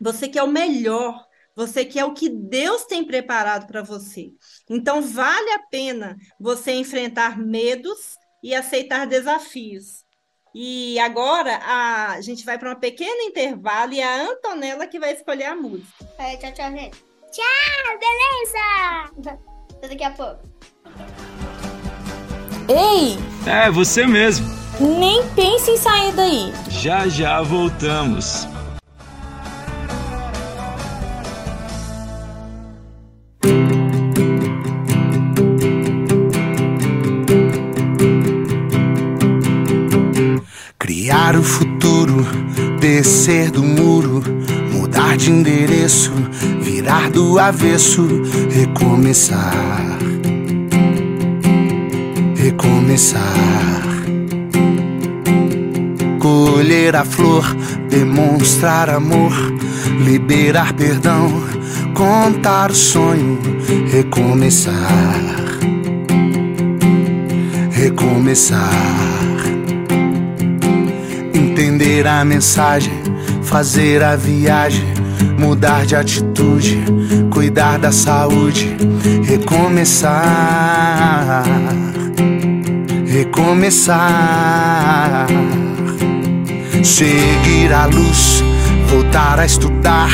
[0.00, 1.24] Você quer o melhor,
[1.56, 4.30] você quer o que Deus tem preparado para você.
[4.68, 10.04] Então, vale a pena você enfrentar medos e aceitar desafios.
[10.54, 15.12] E agora a gente vai para um pequeno intervalo e é a Antonella que vai
[15.12, 16.08] escolher a música.
[16.18, 16.98] É, tchau, tchau, gente.
[17.40, 17.96] Ah,
[19.16, 19.38] beleza!
[19.76, 20.57] Até daqui a pouco.
[22.68, 24.46] Ei, É você mesmo.
[24.78, 26.52] nem pense em sair daí.
[26.68, 28.46] Já já voltamos.
[40.78, 42.24] Criar o futuro,
[42.80, 44.22] descer do muro,
[44.72, 46.12] mudar de endereço,
[46.60, 48.06] virar do avesso,
[48.50, 49.98] recomeçar.
[52.58, 53.82] Recomeçar.
[56.18, 57.44] Colher a flor,
[57.88, 59.32] demonstrar amor,
[60.04, 61.30] liberar perdão,
[61.94, 63.38] contar o sonho,
[63.92, 64.74] recomeçar.
[67.70, 68.98] Recomeçar
[71.32, 72.92] entender a mensagem,
[73.44, 74.84] fazer a viagem,
[75.38, 76.76] mudar de atitude,
[77.30, 78.76] cuidar da saúde,
[79.24, 80.24] recomeçar,
[83.18, 83.98] recomeçar,
[86.84, 88.44] seguir a luz,
[88.88, 90.08] voltar a estudar,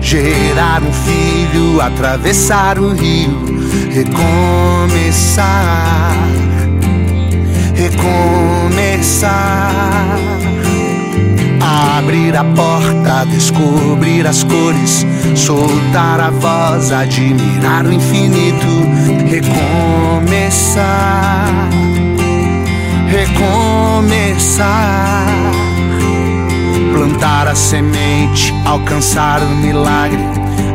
[0.00, 3.36] gerar um filho, atravessar o rio,
[3.90, 5.46] recomeçar,
[7.74, 9.28] recomeçar.
[11.98, 18.66] Abrir a porta, descobrir as cores, soltar a voz, admirar o infinito,
[19.26, 20.88] recomeçar,
[23.38, 25.26] recomeçar.
[26.92, 30.18] Plantar a semente, alcançar o milagre,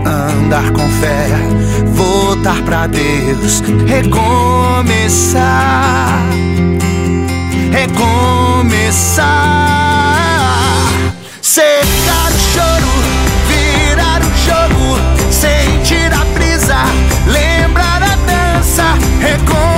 [0.05, 1.27] andar com fé,
[1.93, 5.43] voltar pra Deus, recomeçar
[7.71, 9.23] recomeçar.
[11.41, 12.93] Secar o choro,
[13.47, 14.99] virar o jogo,
[15.31, 16.77] sentir a brisa,
[17.27, 18.85] lembrar a dança,
[19.19, 19.72] recomeçar.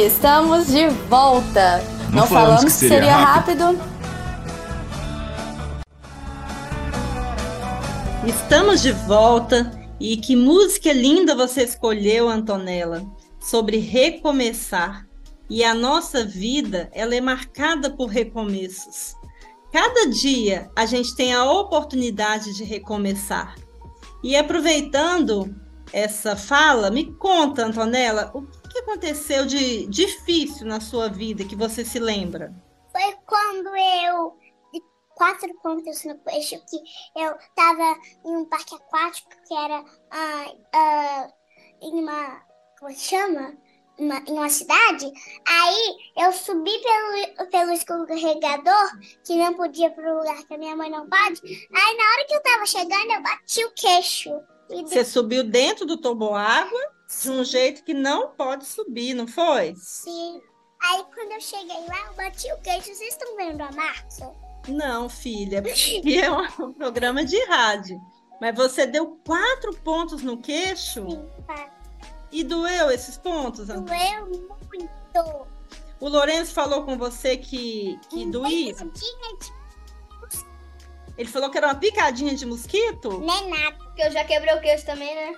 [0.00, 1.82] Estamos de volta.
[2.10, 3.64] Não, Não falamos, falamos, que seria, seria rápido.
[3.64, 3.98] rápido.
[8.26, 13.02] Estamos de volta e que música linda você escolheu, Antonella,
[13.40, 15.06] sobre recomeçar.
[15.50, 19.14] E a nossa vida, ela é marcada por recomeços.
[19.72, 23.54] Cada dia a gente tem a oportunidade de recomeçar.
[24.22, 25.54] E aproveitando
[25.92, 28.42] essa fala, me conta, Antonella, o
[28.88, 32.54] aconteceu de difícil na sua vida que você se lembra?
[32.90, 34.38] Foi quando eu
[35.14, 36.76] quatro pontos no peixe que
[37.20, 41.32] eu tava em um parque aquático que era uh, uh,
[41.82, 42.42] em uma
[42.78, 43.54] como chama?
[43.98, 45.10] Uma, em uma cidade.
[45.44, 50.88] Aí eu subi pelo pelo escorregador que não podia pro lugar que a minha mãe
[50.88, 51.42] não pode.
[51.44, 54.30] Aí na hora que eu tava chegando eu bati o queixo.
[54.68, 59.74] Você subiu dentro do toboágua de um jeito que não pode subir, não foi?
[59.76, 60.42] Sim.
[60.80, 62.94] Aí quando eu cheguei lá, eu bati o queixo.
[62.94, 64.34] Vocês estão vendo a marca?
[64.68, 67.98] Não, filha, porque é um programa de rádio.
[68.40, 71.10] Mas você deu quatro pontos no queixo?
[71.10, 71.70] Sim, tá.
[72.30, 73.66] E doeu esses pontos?
[73.66, 75.48] Doeu muito.
[76.00, 78.76] O Lourenço falou com você que, que doía?
[81.16, 83.18] Ele falou que era uma picadinha de mosquito?
[83.18, 83.76] Nem nada.
[83.76, 85.36] Porque eu já quebrei o queixo também, né?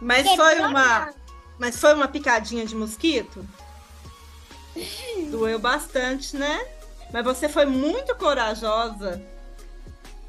[0.00, 1.14] Mas Quebrou foi uma.
[1.58, 3.46] Mas foi uma picadinha de mosquito?
[5.30, 6.66] Doeu bastante, né?
[7.12, 9.22] Mas você foi muito corajosa.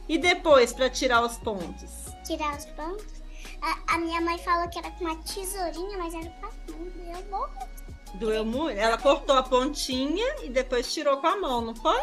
[0.09, 1.89] E depois, para tirar os pontos?
[2.25, 3.21] Tirar os pontos?
[3.61, 6.89] A, a, minha mãe falou que era com uma tesourinha, mas era com a mão.
[6.91, 7.71] Doeu muito.
[8.15, 8.79] Doeu muito?
[8.79, 12.01] Ela cortou a pontinha e depois tirou com a mão, não foi?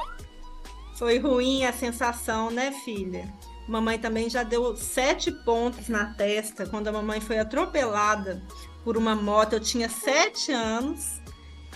[0.96, 3.32] Foi ruim a sensação, né, filha?
[3.68, 8.42] Mamãe também já deu sete pontos na testa quando a mamãe foi atropelada
[8.82, 9.52] por uma moto.
[9.52, 11.20] Eu tinha sete anos.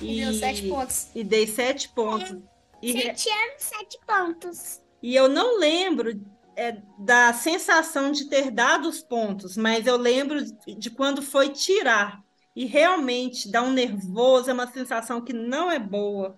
[0.00, 1.08] E, e deu sete pontos.
[1.14, 2.36] E dei sete pontos.
[2.82, 4.80] E, Sete anos, sete pontos.
[5.00, 6.20] E eu não lembro
[6.56, 12.20] é, da sensação de ter dado os pontos, mas eu lembro de quando foi tirar.
[12.54, 16.36] E realmente dá um nervoso, é uma sensação que não é boa.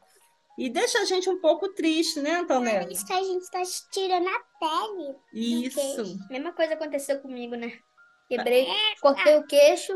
[0.57, 2.89] E deixa a gente um pouco triste, né, Antonella?
[2.89, 5.17] É isso que a gente está tirando a pele.
[5.33, 6.19] Isso.
[6.31, 7.73] Mesma coisa aconteceu comigo, né?
[8.29, 9.93] Quebrei, é, cortei o queixo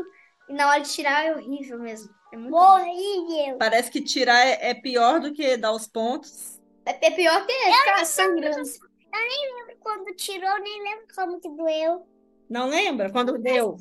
[0.49, 2.13] e na hora de tirar é horrível mesmo.
[2.31, 3.57] É muito horrível.
[3.57, 6.59] Parece que tirar é, é, pior do que dar os pontos.
[6.85, 8.59] É, é pior que ficar sangrando.
[8.59, 12.05] Eu nem lembro quando tirou, nem lembro como que doeu.
[12.49, 13.77] Não lembra quando deu?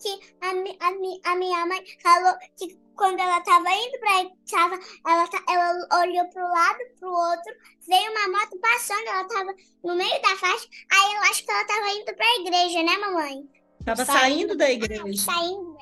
[0.00, 5.28] Que a, a, a minha mãe falou que quando ela estava indo para tava, ela,
[5.48, 7.52] ela olhou para o lado, para o outro,
[7.88, 11.62] veio uma moto passando, ela estava no meio da faixa, aí eu acho que ela
[11.62, 13.42] estava indo para a igreja, né, mamãe?
[13.84, 15.20] Tava saindo, saindo da igreja.
[15.20, 15.76] Saindo.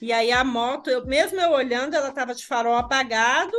[0.00, 3.56] E aí a moto, eu, mesmo eu olhando, ela tava de farol apagado.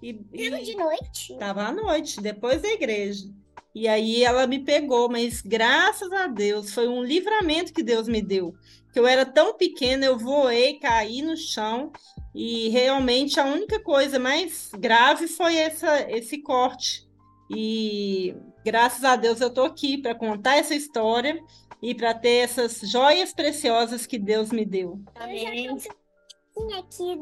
[0.00, 1.36] E, de noite?
[1.38, 3.28] Tava à noite, depois da igreja.
[3.74, 8.22] E aí ela me pegou, mas graças a Deus, foi um livramento que Deus me
[8.22, 8.54] deu.
[8.92, 11.90] Que eu era tão pequena, eu voei, caí no chão,
[12.34, 17.08] e realmente a única coisa mais grave foi essa, esse corte.
[17.50, 18.34] E
[18.64, 21.42] graças a Deus eu tô aqui para contar essa história
[21.82, 25.00] e para ter essas joias preciosas que Deus me deu.
[25.14, 25.76] Amém.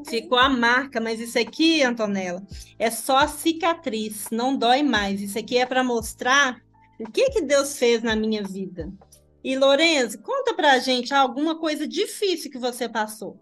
[0.07, 2.43] Ficou a marca, mas isso aqui, Antonella,
[2.79, 5.21] é só a cicatriz, não dói mais.
[5.21, 6.61] Isso aqui é para mostrar
[6.99, 8.93] o que que Deus fez na minha vida.
[9.43, 13.39] E Lourenço, conta pra gente alguma coisa difícil que você passou.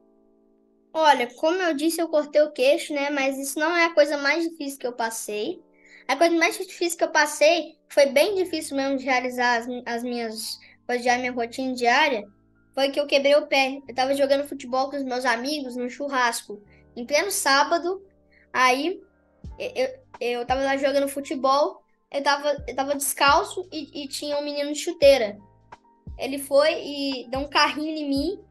[0.93, 3.11] Olha, como eu disse, eu cortei o queixo, né?
[3.11, 5.61] Mas isso não é a coisa mais difícil que eu passei.
[6.07, 10.03] A coisa mais difícil que eu passei foi bem difícil mesmo de realizar as, as
[10.03, 10.59] minhas
[11.03, 12.27] já minha rotina diária,
[12.75, 13.81] foi que eu quebrei o pé.
[13.87, 16.63] Eu tava jogando futebol com os meus amigos no churrasco,
[16.97, 18.03] em pleno sábado.
[18.53, 19.03] Aí
[19.59, 19.89] eu,
[20.21, 24.73] eu tava lá jogando futebol, eu tava, eu tava descalço e, e tinha um menino
[24.73, 25.39] de chuteira.
[26.19, 28.45] Ele foi e deu um carrinho em mim.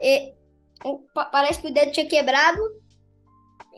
[0.00, 0.34] E,
[1.32, 2.60] parece que o dedo tinha quebrado.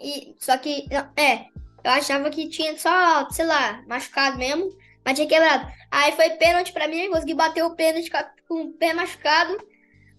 [0.02, 1.46] E, só que, é,
[1.84, 4.70] eu achava que tinha só, sei lá, machucado mesmo.
[5.04, 5.70] Mas tinha quebrado.
[5.90, 8.10] Aí foi pênalti pra mim, consegui bater o pênalti
[8.46, 9.56] com o pé machucado.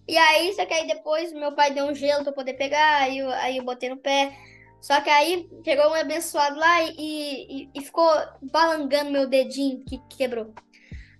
[0.08, 3.18] E aí, só que aí depois meu pai deu um gelo pra poder pegar, aí
[3.18, 4.36] eu, aí eu botei no pé.
[4.80, 8.10] Só que aí chegou um abençoado lá e, e, e ficou
[8.50, 10.52] balangando meu dedinho que, que, quebrou.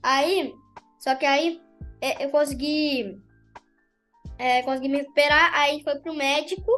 [0.03, 0.53] Aí,
[0.99, 1.62] só que aí
[2.25, 3.21] eu consegui,
[4.39, 6.71] é, consegui me recuperar, aí foi pro médico.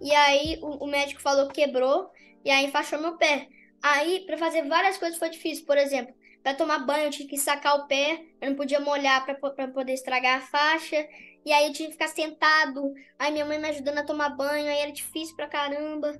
[0.00, 2.10] E aí o, o médico falou que quebrou,
[2.44, 3.48] e aí enfaixou meu pé.
[3.82, 5.64] Aí, para fazer várias coisas foi difícil.
[5.64, 9.24] Por exemplo, para tomar banho, eu tinha que sacar o pé, eu não podia molhar
[9.24, 11.06] para poder estragar a faixa.
[11.44, 14.66] E aí eu tinha que ficar sentado, aí minha mãe me ajudando a tomar banho,
[14.66, 16.18] aí era difícil pra caramba.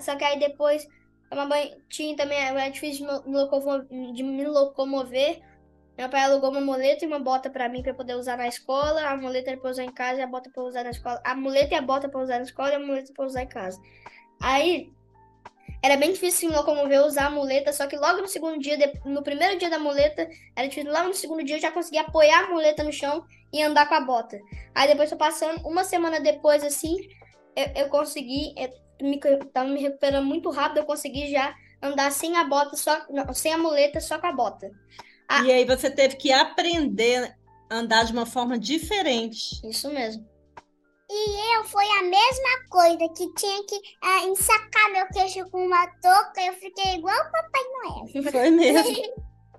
[0.00, 0.86] Só que aí depois
[1.30, 4.12] tomar banho tinha também, era difícil de me locomover.
[4.12, 5.42] De me locomover.
[5.96, 9.02] Meu pai alugou uma muleta e uma bota para mim para poder usar na escola.
[9.08, 11.20] A muleta era usar em casa e a bota para usar na escola.
[11.24, 13.48] A muleta e a bota para usar na escola e a muleta para usar em
[13.48, 13.80] casa.
[14.40, 14.92] Aí
[15.84, 19.22] era bem difícil me locomover usar a muleta, só que logo no segundo dia, no
[19.22, 20.90] primeiro dia da muleta, era difícil.
[20.90, 23.94] Logo no segundo dia eu já consegui apoiar a muleta no chão e andar com
[23.94, 24.40] a bota.
[24.74, 26.96] Aí depois tô passando, uma semana depois, assim,
[27.54, 29.20] eu, eu consegui, eu me,
[29.52, 33.52] tava me recuperando muito rápido, eu consegui já andar sem a bota, só, não, sem
[33.52, 34.70] a muleta, só com a bota.
[35.28, 37.34] Ah, e aí você teve que aprender
[37.70, 39.60] a andar de uma forma diferente.
[39.66, 40.26] Isso mesmo.
[41.10, 45.86] E eu foi a mesma coisa, que tinha que uh, ensacar meu queixo com uma
[46.00, 48.22] touca, eu fiquei igual o Papai Noel.
[48.32, 49.02] Foi mesmo.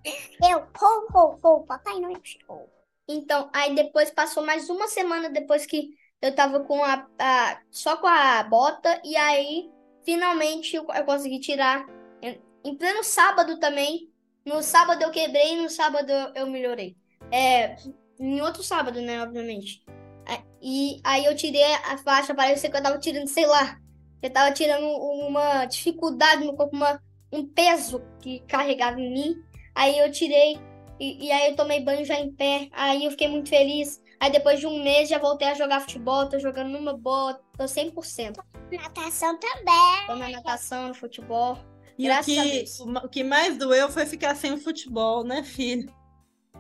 [0.49, 2.70] eu, ho, ho, ho, Papai Noel chegou.
[3.07, 5.89] Então, aí depois passou mais uma semana depois que
[6.22, 9.70] eu tava com a, a só com a bota, e aí
[10.03, 11.86] finalmente eu, eu consegui tirar.
[12.22, 14.11] Em, em pleno sábado também,
[14.45, 16.95] no sábado eu quebrei, no sábado eu melhorei.
[17.31, 17.75] É,
[18.19, 19.83] em outro sábado, né, obviamente.
[20.27, 23.79] É, e aí eu tirei a faixa, parecia que eu tava tirando, sei lá,
[24.21, 29.35] eu tava tirando uma dificuldade no corpo, uma, um peso que carregava em mim.
[29.73, 30.57] Aí eu tirei,
[30.99, 34.01] e, e, aí eu tomei banho já em pé, aí eu fiquei muito feliz.
[34.19, 37.65] Aí depois de um mês já voltei a jogar futebol, tô jogando numa boa, tô
[37.65, 38.37] 100%.
[38.71, 40.07] Natação também.
[40.07, 41.57] Tô na natação, no futebol.
[41.97, 42.65] E o que,
[43.03, 45.93] o que mais doeu foi ficar sem o futebol, né, filho?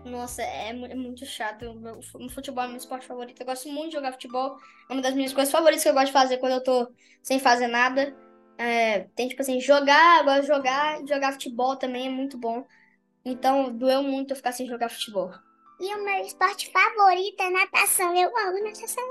[0.05, 1.65] Nossa, é, é muito chato.
[2.13, 3.41] O futebol é meu esporte favorito.
[3.41, 4.57] Eu gosto muito de jogar futebol.
[4.89, 6.87] É uma das minhas coisas favoritas que eu gosto de fazer quando eu tô
[7.23, 8.15] sem fazer nada.
[8.57, 11.07] É, tem, tipo assim, jogar, eu gosto de jogar.
[11.07, 12.63] Jogar futebol também é muito bom.
[13.25, 15.31] Então, doeu muito eu ficar sem jogar futebol.
[15.79, 18.15] E o meu esporte favorito é natação.
[18.15, 19.03] Eu amo natação.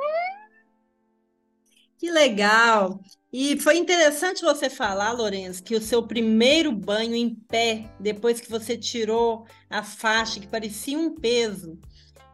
[2.05, 3.01] Que legal!
[3.33, 8.51] E foi interessante você falar, Lourenço, que o seu primeiro banho em pé, depois que
[8.51, 11.81] você tirou a faixa que parecia um peso,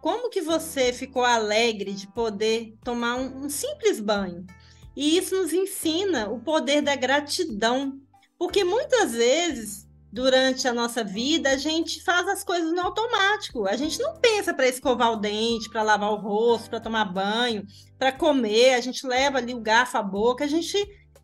[0.02, 4.44] como que você ficou alegre de poder tomar um, um simples banho?
[4.96, 8.00] E isso nos ensina o poder da gratidão,
[8.36, 13.66] porque muitas vezes durante a nossa vida, a gente faz as coisas no automático.
[13.66, 17.64] A gente não pensa para escovar o dente, para lavar o rosto, para tomar banho,
[17.98, 18.74] para comer.
[18.74, 20.44] A gente leva ali o garfo à boca.
[20.44, 20.76] A gente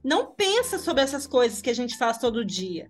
[0.05, 2.89] não pensa sobre essas coisas que a gente faz todo dia.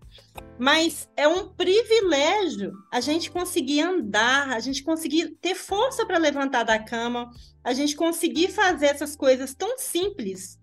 [0.59, 6.63] Mas é um privilégio a gente conseguir andar, a gente conseguir ter força para levantar
[6.63, 7.31] da cama,
[7.65, 10.59] a gente conseguir fazer essas coisas tão simples.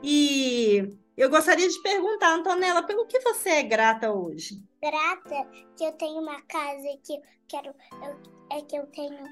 [0.00, 4.62] E eu gostaria de perguntar, Antonella, pelo que você é grata hoje?
[4.86, 7.74] Grata que eu tenho uma casa que eu quero,
[8.04, 9.24] eu, é que eu tenho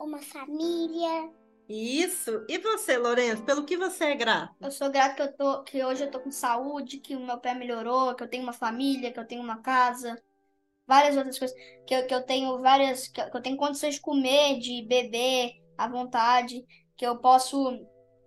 [0.00, 1.30] uma família.
[1.68, 2.44] Isso.
[2.48, 4.52] E você, Lourenço, pelo que você é grata?
[4.60, 7.38] Eu sou grata que eu tô, que hoje eu tô com saúde, que o meu
[7.38, 10.20] pé melhorou, que eu tenho uma família, que eu tenho uma casa,
[10.84, 14.58] várias outras coisas, que eu, que eu tenho várias, que eu tenho condições de comer,
[14.58, 16.66] de beber à vontade,
[16.96, 17.78] que eu posso,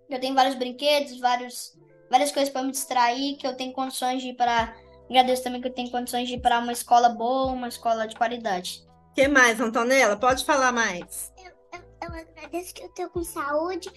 [0.10, 1.74] eu tenho vários brinquedos, vários
[2.14, 4.76] várias coisas para me distrair, que eu tenho condições de ir para.
[5.10, 8.16] Agradeço também que eu tenho condições de ir para uma escola boa, uma escola de
[8.16, 8.84] qualidade.
[9.12, 10.16] O que mais, Antonella?
[10.16, 11.32] Pode falar mais.
[11.38, 13.90] Eu, eu, eu agradeço que eu estou com saúde,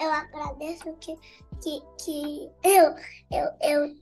[0.00, 1.14] eu, eu agradeço que,
[1.62, 2.94] que, que eu,
[3.30, 3.94] eu, eu,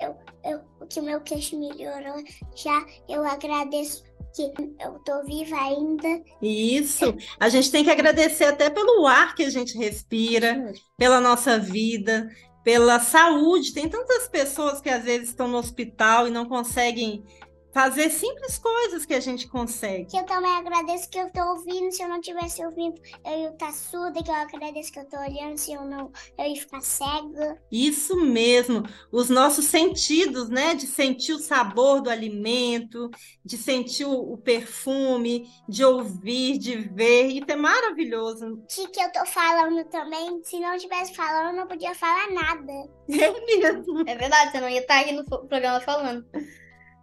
[0.00, 2.22] eu, eu, que o meu queixo melhorou
[2.54, 2.84] já.
[3.08, 4.04] Eu agradeço
[4.34, 6.22] que eu tô viva ainda.
[6.40, 7.14] Isso.
[7.38, 12.28] A gente tem que agradecer até pelo ar que a gente respira, pela nossa vida,
[12.62, 13.72] pela saúde.
[13.72, 17.24] Tem tantas pessoas que às vezes estão no hospital e não conseguem
[17.72, 20.04] fazer simples coisas que a gente consegue.
[20.06, 21.90] Que eu também agradeço que eu estou ouvindo.
[21.90, 24.22] Se eu não tivesse ouvindo, eu ia estar surda.
[24.22, 25.56] Que eu agradeço que eu estou olhando.
[25.56, 27.60] Se eu não, eu ia ficar cega.
[27.70, 28.82] Isso mesmo.
[29.10, 30.74] Os nossos sentidos, né?
[30.74, 33.10] De sentir o sabor do alimento,
[33.44, 37.28] de sentir o, perfume, de ouvir, de ver.
[37.28, 38.62] Isso é maravilhoso.
[38.68, 40.42] Que que eu estou falando também.
[40.44, 42.72] Se não estivesse falando, eu não podia falar nada.
[43.12, 44.02] É mesmo.
[44.06, 44.52] É verdade.
[44.52, 46.24] Você não ia estar aqui no programa falando.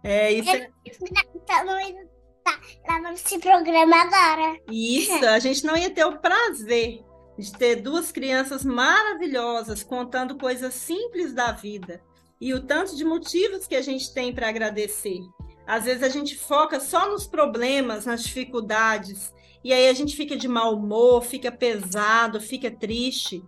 [0.02, 0.70] É, isso é...
[2.42, 4.58] Tá, tá gravando esse programa agora.
[4.70, 7.04] Isso, a gente não ia ter o prazer
[7.38, 12.02] de ter duas crianças maravilhosas contando coisas simples da vida
[12.40, 15.20] e o tanto de motivos que a gente tem para agradecer.
[15.66, 19.32] Às vezes a gente foca só nos problemas, nas dificuldades,
[19.62, 23.44] e aí a gente fica de mau humor, fica pesado, fica triste.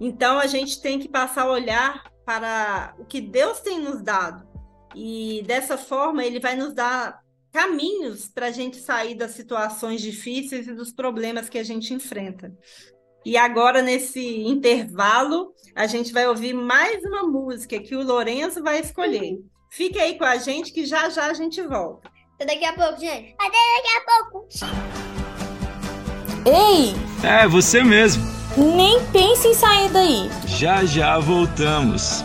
[0.00, 4.53] Então a gente tem que passar a olhar para o que Deus tem nos dado
[4.94, 7.18] e dessa forma, ele vai nos dar
[7.52, 12.52] caminhos para a gente sair das situações difíceis e dos problemas que a gente enfrenta.
[13.24, 18.80] E agora, nesse intervalo, a gente vai ouvir mais uma música que o Lourenço vai
[18.80, 19.38] escolher.
[19.70, 22.10] Fique aí com a gente que já já a gente volta.
[22.34, 23.34] Até daqui a pouco, gente.
[23.38, 24.48] Até daqui a pouco.
[26.46, 26.92] Ei!
[27.26, 28.22] É, você mesmo.
[28.56, 30.28] Nem pense em sair daí.
[30.46, 32.22] Já já voltamos.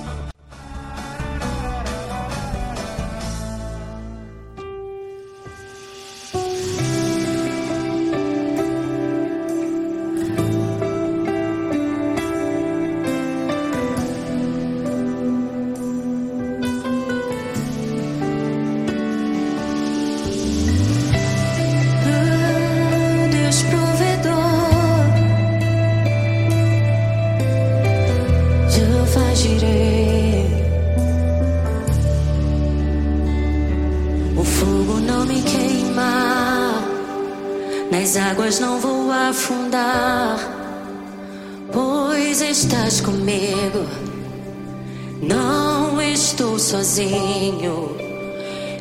[46.69, 47.95] Sozinho.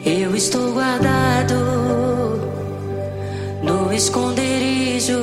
[0.05, 1.55] Eu estou guardado
[3.62, 5.18] no esconderijo.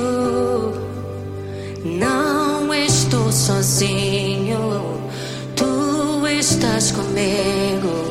[1.83, 4.99] Não estou sozinho.
[5.55, 8.04] Tu estás comigo.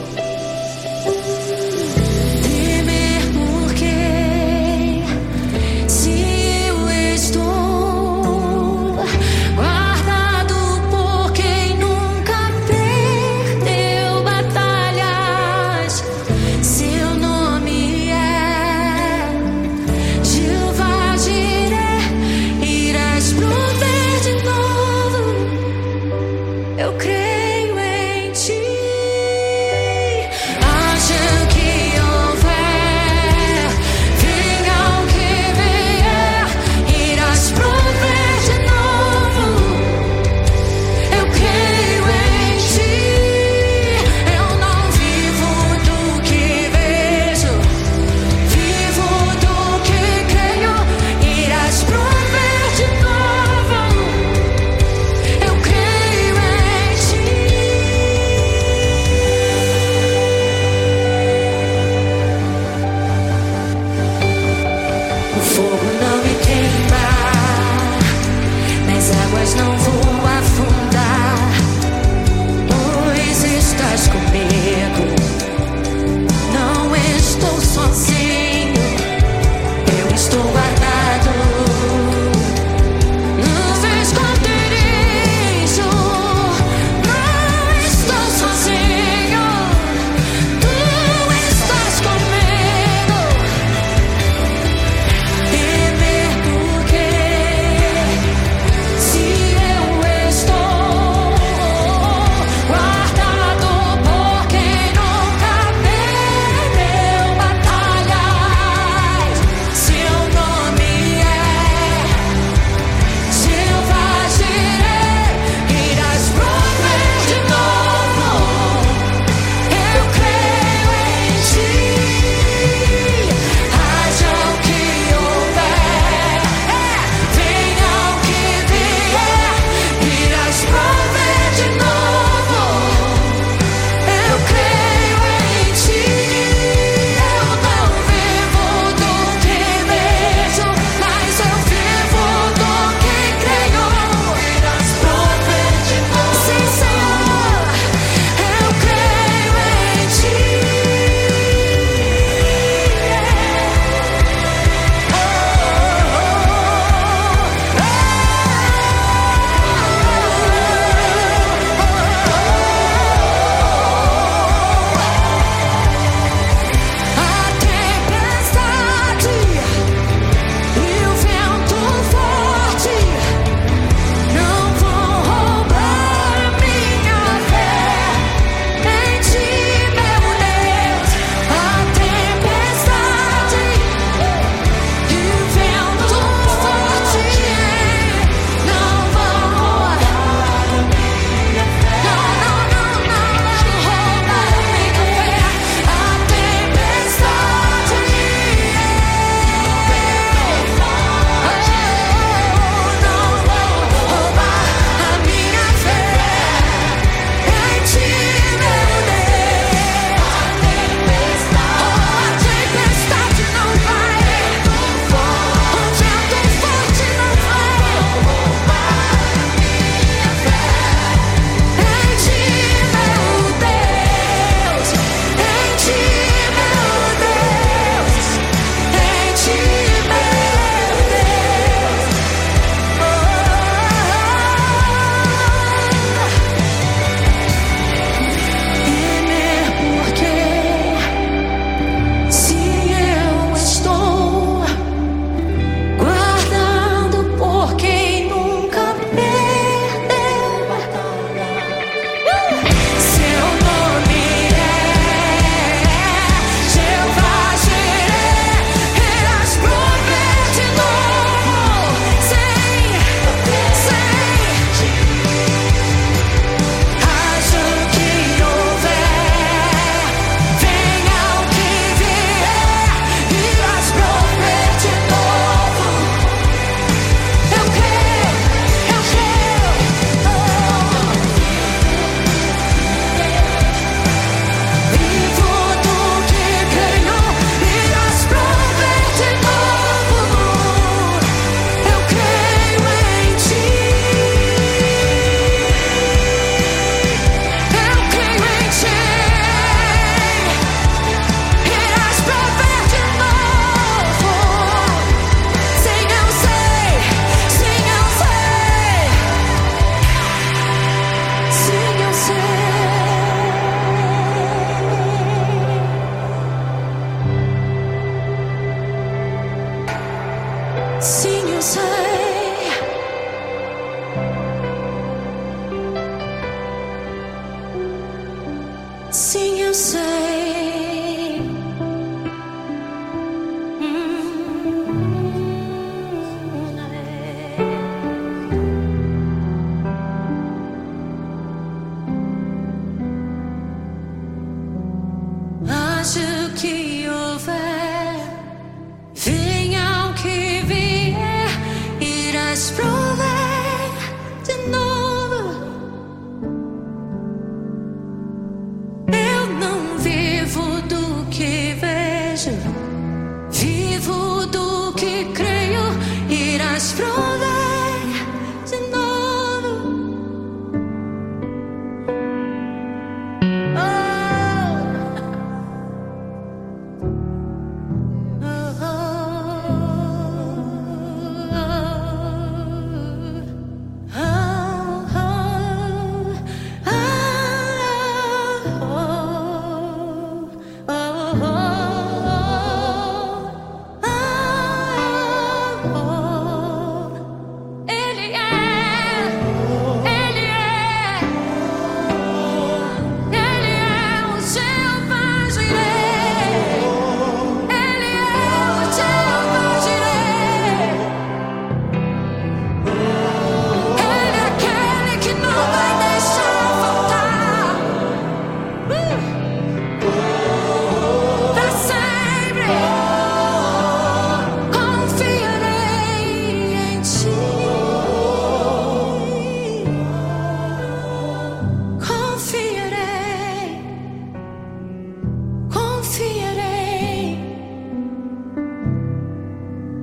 [436.04, 437.38] Confiarei,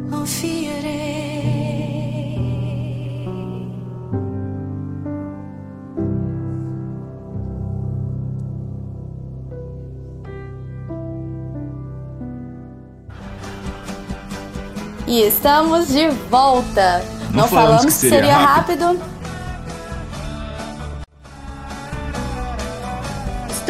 [0.10, 1.02] confiarei.
[15.08, 17.04] E estamos de volta.
[17.32, 18.86] Não Não, falamos falamos que que seria seria rápido.
[18.86, 19.11] rápido.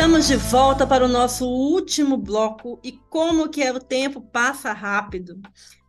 [0.01, 4.73] Estamos de volta para o nosso último bloco e como que é o tempo passa
[4.73, 5.39] rápido.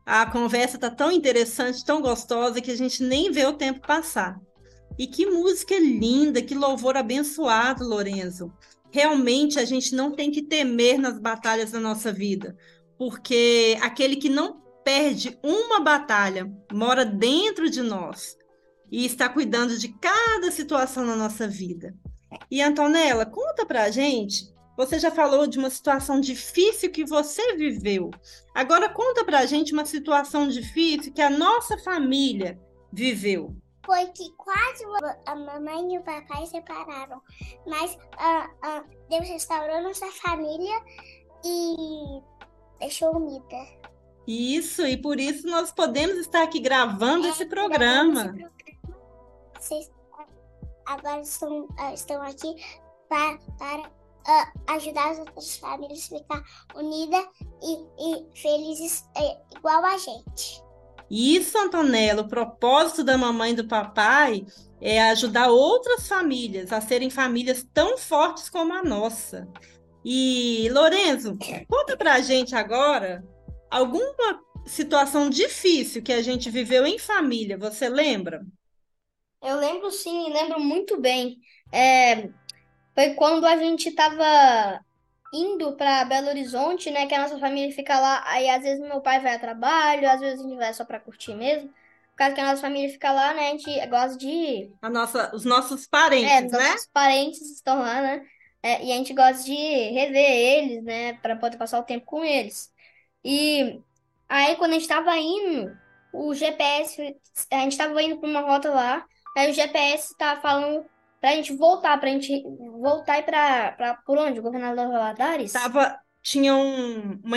[0.04, 4.38] A conversa está tão interessante, tão gostosa que a gente nem vê o tempo passar.
[4.98, 8.52] E que música linda, que louvor abençoado, Lorenzo.
[8.90, 12.54] Realmente a gente não tem que temer nas batalhas da nossa vida,
[12.98, 18.36] porque aquele que não perde uma batalha mora dentro de nós
[18.90, 21.94] e está cuidando de cada situação na nossa vida.
[22.50, 24.52] E Antonella, conta pra gente.
[24.76, 28.10] Você já falou de uma situação difícil que você viveu.
[28.54, 32.58] Agora conta pra gente uma situação difícil que a nossa família
[32.92, 33.54] viveu.
[33.84, 34.84] Foi que quase
[35.26, 37.20] a mamãe e o papai separaram.
[37.66, 40.80] Mas ah, ah, Deus restaurou nossa família
[41.44, 42.22] e
[42.78, 43.56] deixou unida.
[44.26, 48.20] Isso, e por isso nós podemos estar aqui gravando É, esse gravando programa.
[48.20, 48.52] esse programa.
[49.58, 49.90] Vocês
[50.86, 52.54] agora estão, ah, estão aqui
[53.08, 53.90] para, para
[54.26, 56.42] ah, ajudar as outras famílias a ficar
[56.74, 57.24] unidas
[57.62, 60.62] e, e felizes eh, igual a gente.
[61.10, 64.46] Isso, Antonella, o propósito da mamãe e do papai
[64.80, 69.46] é ajudar outras famílias a serem famílias tão fortes como a nossa.
[70.04, 71.36] E, Lorenzo,
[71.68, 73.22] conta pra gente agora
[73.70, 78.44] alguma situação difícil que a gente viveu em família, você lembra?
[79.42, 81.40] Eu lembro sim, lembro muito bem.
[81.72, 82.28] É,
[82.94, 84.84] foi quando a gente tava
[85.32, 87.06] indo para Belo Horizonte, né?
[87.06, 88.22] Que a nossa família fica lá.
[88.28, 91.00] Aí às vezes meu pai vai a trabalho, às vezes a gente vai só para
[91.00, 91.68] curtir mesmo.
[91.70, 93.48] Por causa que a nossa família fica lá, né?
[93.48, 94.74] A gente gosta de.
[94.80, 95.86] A nossa, os nossos
[96.20, 96.68] É, parentes, né?
[96.70, 98.26] nossos parentes estão lá, né?
[98.62, 101.14] É, e a gente gosta de rever eles, né?
[101.14, 102.72] Para poder passar o tempo com eles.
[103.24, 103.82] E
[104.28, 105.76] aí, quando a gente tava indo,
[106.12, 107.16] o GPS,
[107.50, 109.06] a gente tava indo para uma rota lá,
[109.36, 110.84] aí o GPS tava falando
[111.20, 112.42] pra gente voltar, pra gente
[112.80, 114.40] voltar e pra, pra por onde?
[114.40, 115.52] Governador Valadares?
[115.52, 117.36] Tava, tinha um, uma,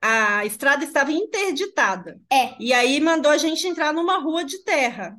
[0.00, 2.20] a estrada estava interditada.
[2.32, 2.54] É.
[2.58, 5.16] E aí mandou a gente entrar numa rua de terra.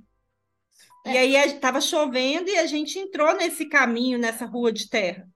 [1.06, 5.28] E aí estava chovendo e a gente entrou nesse caminho, nessa rua de terra.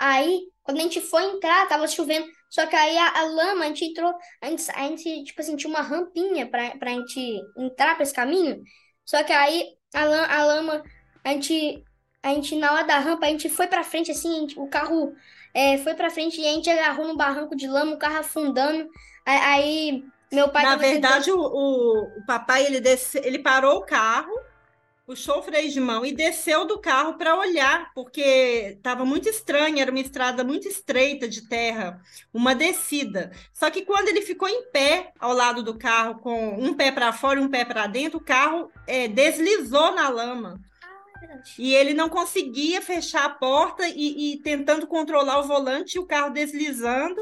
[0.00, 2.26] Aí, quando a gente foi entrar, tava chovendo.
[2.50, 4.14] Só que aí a, a lama, a gente entrou.
[4.40, 8.12] A gente, a gente, tipo assim, tinha uma rampinha pra, pra gente entrar pra esse
[8.12, 8.62] caminho.
[9.04, 10.82] Só que aí a, la- a lama,
[11.24, 11.84] a gente,
[12.22, 15.14] a gente, na hora da rampa, a gente foi pra frente, assim, gente- o carro
[15.54, 18.88] é, foi pra frente e a gente agarrou no barranco de lama, o carro afundando.
[19.24, 23.78] Aí, meu pai Na tava tentando- verdade, o, o, o papai ele, desce, ele parou
[23.78, 24.32] o carro,
[25.06, 29.78] puxou o freio de mão e desceu do carro para olhar, porque estava muito estranho,
[29.78, 32.00] era uma estrada muito estreita de terra,
[32.32, 33.32] uma descida.
[33.52, 37.12] Só que quando ele ficou em pé ao lado do carro, com um pé para
[37.12, 40.60] fora e um pé para dentro, o carro é, deslizou na lama.
[41.58, 46.30] E ele não conseguia fechar a porta e, e tentando controlar o volante, o carro
[46.30, 47.20] deslizando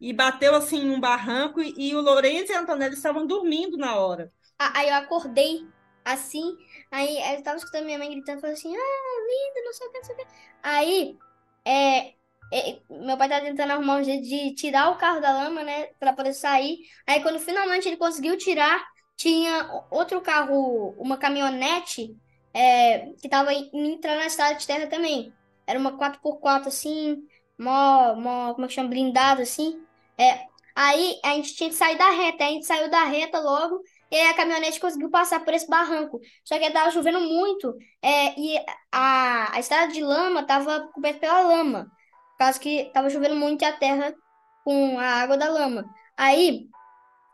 [0.00, 3.76] e bateu assim em um barranco e, e o Lourenço e a Antonella estavam dormindo
[3.76, 4.32] na hora.
[4.58, 5.66] Aí eu acordei
[6.04, 6.56] assim,
[6.90, 9.98] aí eu tava escutando minha mãe gritando, falando assim, ah, linda, não sei o que,
[9.98, 10.26] não sei o que.
[10.62, 11.18] Aí,
[11.64, 12.14] é,
[12.52, 15.86] é, meu pai tava tentando arrumar um jeito de tirar o carro da lama, né,
[15.98, 16.78] pra poder sair.
[17.06, 18.84] Aí quando finalmente ele conseguiu tirar,
[19.16, 22.16] tinha outro carro, uma caminhonete,
[22.54, 25.32] é, que tava entrando na estrada de terra também.
[25.66, 27.22] Era uma 4x4 assim,
[27.58, 29.82] mó, mó, como é que chama, blindado assim.
[30.16, 33.82] É, aí a gente tinha que sair da reta, a gente saiu da reta logo,
[34.10, 36.20] e a caminhonete conseguiu passar por esse barranco.
[36.44, 38.58] Só que tava chovendo muito, é, e
[38.92, 41.90] a, a estrada de lama tava coberta pela lama.
[42.32, 44.14] Por causa que tava chovendo muito e a terra
[44.64, 45.84] com a água da lama.
[46.16, 46.68] Aí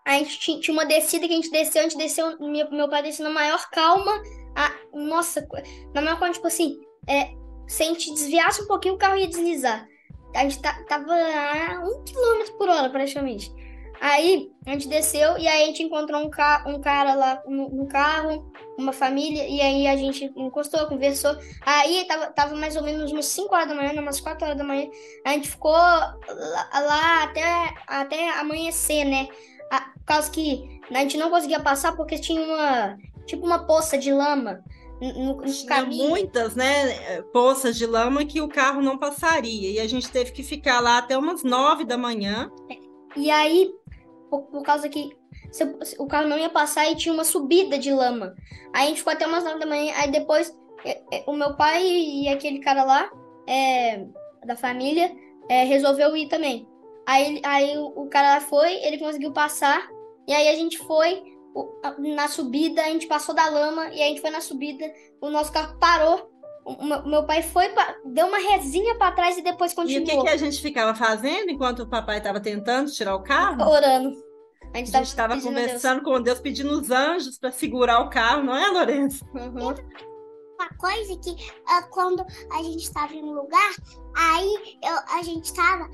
[0.07, 3.03] a gente tinha, uma descida que a gente desceu, a gente desceu, meu, meu pai
[3.03, 4.13] desceu na maior calma.
[4.57, 5.47] A, nossa,
[5.95, 7.31] na maior calma, tipo assim, é,
[7.67, 9.87] se a gente desviasse um pouquinho, o carro ia deslizar.
[10.35, 13.53] A gente tava a um quilômetro por hora, praticamente.
[14.01, 17.69] Aí a gente desceu e aí a gente encontrou um, ca um cara lá no,
[17.69, 21.37] no, carro, uma família, e aí a gente encostou, conversou.
[21.65, 24.65] Aí tava, tava mais ou menos umas 5 horas da manhã, umas 4 horas da
[24.65, 24.89] manhã.
[25.25, 29.29] A gente ficou lá, lá até, até amanhecer, né?
[29.71, 32.97] A, por causa que a gente não conseguia passar porque tinha uma
[33.27, 34.63] tipo uma poça de lama
[35.01, 36.09] no, no Tinha caminho.
[36.09, 39.71] muitas, né, poças de lama que o carro não passaria.
[39.71, 42.51] E a gente teve que ficar lá até umas nove da manhã.
[43.17, 43.71] E aí,
[44.43, 45.11] por, causa que
[45.99, 48.35] o carro não ia passar e tinha uma subida de lama.
[48.73, 49.93] Aí a gente ficou até umas nove da manhã.
[49.97, 53.11] Aí depois, é, é, o meu pai e aquele cara lá,
[53.47, 54.05] é,
[54.45, 55.15] da família,
[55.49, 56.67] é, resolveu ir também.
[57.07, 59.89] Aí, aí o, cara foi, ele conseguiu passar.
[60.27, 61.23] E aí a gente foi
[61.99, 63.89] na subida, a gente passou da lama.
[63.89, 66.34] E a gente foi na subida, o nosso carro parou.
[66.65, 69.77] O, meu, meu pai foi, pra- deu uma resinha pra trás e depois E o
[69.77, 73.63] que, continuou que a gente ficava fazendo enquanto o papai estava tentando tirar o carro?
[73.69, 74.13] orando.
[74.73, 75.47] A gente estava a Deus.
[75.47, 79.25] conversando com Deus, pedindo os anjos para segurar o carro, não é, Lourenço?
[79.35, 79.75] Uhum.
[80.57, 81.37] Uma coisa que
[81.67, 83.71] ah, quando a gente estava em um lugar,
[84.17, 85.89] aí eu- a gente estava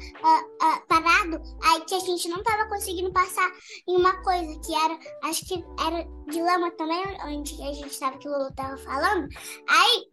[0.88, 3.50] parado, aí que a gente não estava conseguindo passar
[3.88, 8.18] em uma coisa que era, acho que era de lama também, onde a gente estava
[8.18, 9.28] que o Lulu estava falando.
[9.68, 10.04] Aí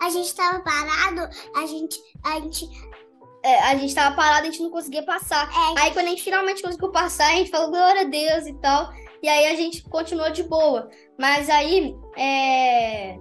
[0.00, 2.68] a gente estava parado, a gente, a gente,
[3.42, 5.48] É, a gente tava parado, a gente não conseguia passar.
[5.76, 8.52] é, Aí quando a gente finalmente conseguiu passar, a gente falou glória a Deus e
[8.54, 8.90] tal.
[9.22, 10.90] E aí a gente continuou de boa.
[11.18, 13.16] Mas aí, é...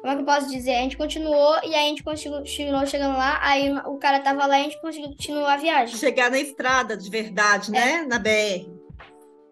[0.00, 0.76] Como é que eu posso dizer?
[0.76, 3.38] A gente continuou e aí a gente conseguiu, continuou chegando lá.
[3.42, 5.96] Aí o cara tava lá e a gente conseguiu continuar a viagem.
[5.96, 8.02] Chegar na estrada de verdade, né?
[8.08, 8.77] Na BR.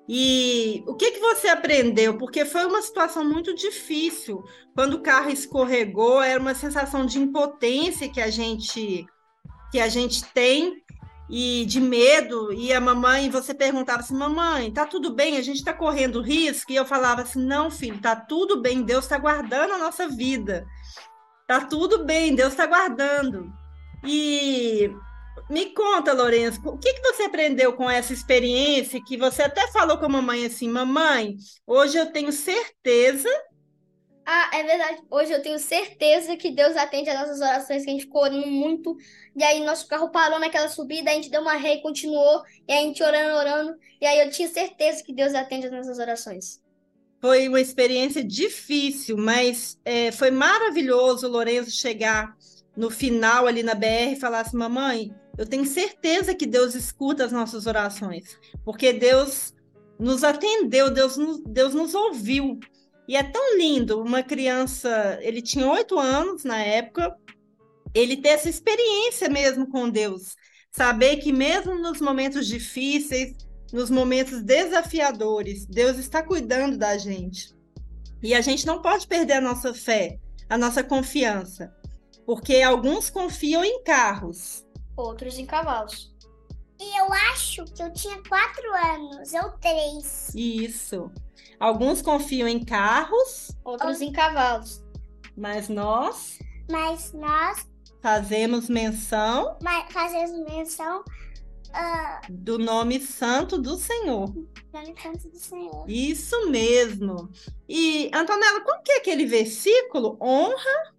[0.09, 2.17] E o que que você aprendeu?
[2.17, 4.45] Porque foi uma situação muito difícil.
[4.75, 9.07] Quando o carro escorregou, era uma sensação de impotência que a gente
[9.73, 10.83] que a gente tem
[11.29, 12.53] e de medo.
[12.53, 15.37] E a mamãe, você perguntava assim: "Mamãe, tá tudo bem?
[15.37, 18.83] A gente tá correndo risco?" E eu falava assim: "Não, filho, tá tudo bem.
[18.83, 20.65] Deus está guardando a nossa vida.
[21.49, 23.53] Tá tudo bem, Deus está guardando."
[24.05, 24.91] E
[25.49, 29.99] me conta, Lourenço, o que que você aprendeu com essa experiência que você até falou
[29.99, 31.37] com a mamãe assim, mamãe,
[31.67, 33.29] hoje eu tenho certeza,
[34.25, 35.03] Ah, é verdade.
[35.11, 38.47] Hoje eu tenho certeza que Deus atende as nossas orações, que a gente ficou orando
[38.49, 38.97] muito.
[39.37, 42.43] E aí nosso carro parou naquela subida, a gente deu uma ré e continuou.
[42.69, 43.79] E aí a gente orando, orando.
[44.01, 46.61] E aí eu tinha certeza que Deus atende as nossas orações.
[47.21, 52.35] foi uma experiência difícil, mas é, foi maravilhoso o Lourenço chegar
[52.77, 57.25] no final ali na BR e falar assim, mamãe, eu tenho certeza que Deus escuta
[57.25, 59.55] as nossas orações, porque Deus
[59.99, 62.59] nos atendeu, Deus nos, Deus nos ouviu.
[63.09, 67.17] E é tão lindo uma criança, ele tinha oito anos na época,
[67.95, 70.37] ele ter essa experiência mesmo com Deus,
[70.71, 73.35] saber que mesmo nos momentos difíceis,
[73.73, 77.55] nos momentos desafiadores, Deus está cuidando da gente.
[78.23, 80.19] E a gente não pode perder a nossa fé,
[80.49, 81.73] a nossa confiança,
[82.25, 84.66] porque alguns confiam em carros.
[84.97, 86.15] Outros em cavalos.
[86.81, 90.33] e eu acho que eu tinha quatro anos, ou três.
[90.35, 91.11] Isso.
[91.59, 94.83] Alguns confiam em carros, Outros em cavalos.
[95.37, 96.39] mas nós
[96.71, 97.67] Mas nós
[98.03, 101.03] fazemos menção ma- fazemos menção
[101.73, 104.27] ah, do nome santo do Senhor.
[104.29, 105.85] do encanto do Senhor.
[105.89, 107.31] Isso mesmo.
[107.69, 110.17] E, Antonella, como que é aquele versículo?
[110.21, 110.95] Honra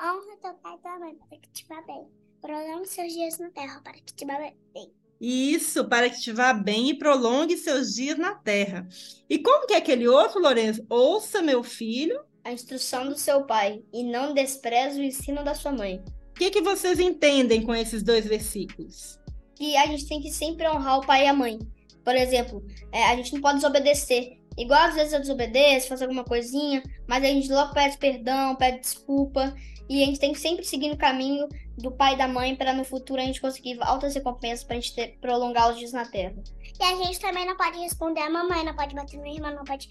[0.00, 2.06] Honra teu pai e tua mãe para que te vá bem.
[2.46, 4.88] Prolongue seus dias na terra para que te vá bem.
[5.20, 8.86] Isso, para que te vá bem e prolongue seus dias na terra.
[9.28, 10.86] E como que é aquele outro, Lourenço?
[10.88, 12.20] Ouça, meu filho.
[12.44, 16.00] a instrução do seu pai e não despreze o ensino da sua mãe.
[16.30, 19.18] O que, que vocês entendem com esses dois versículos?
[19.56, 21.58] Que a gente tem que sempre honrar o pai e a mãe.
[22.04, 24.38] Por exemplo, é, a gente não pode desobedecer.
[24.56, 28.78] Igual às vezes eu desobedeço, faço alguma coisinha, mas a gente logo pede perdão, pede
[28.82, 29.52] desculpa.
[29.88, 32.72] E a gente tem que sempre seguir no caminho do pai e da mãe para
[32.72, 36.04] no futuro a gente conseguir altas recompensas para a gente ter, prolongar os dias na
[36.04, 36.34] Terra.
[36.78, 39.64] E a gente também não pode responder a mamãe, não pode bater no irmão, não
[39.64, 39.88] pode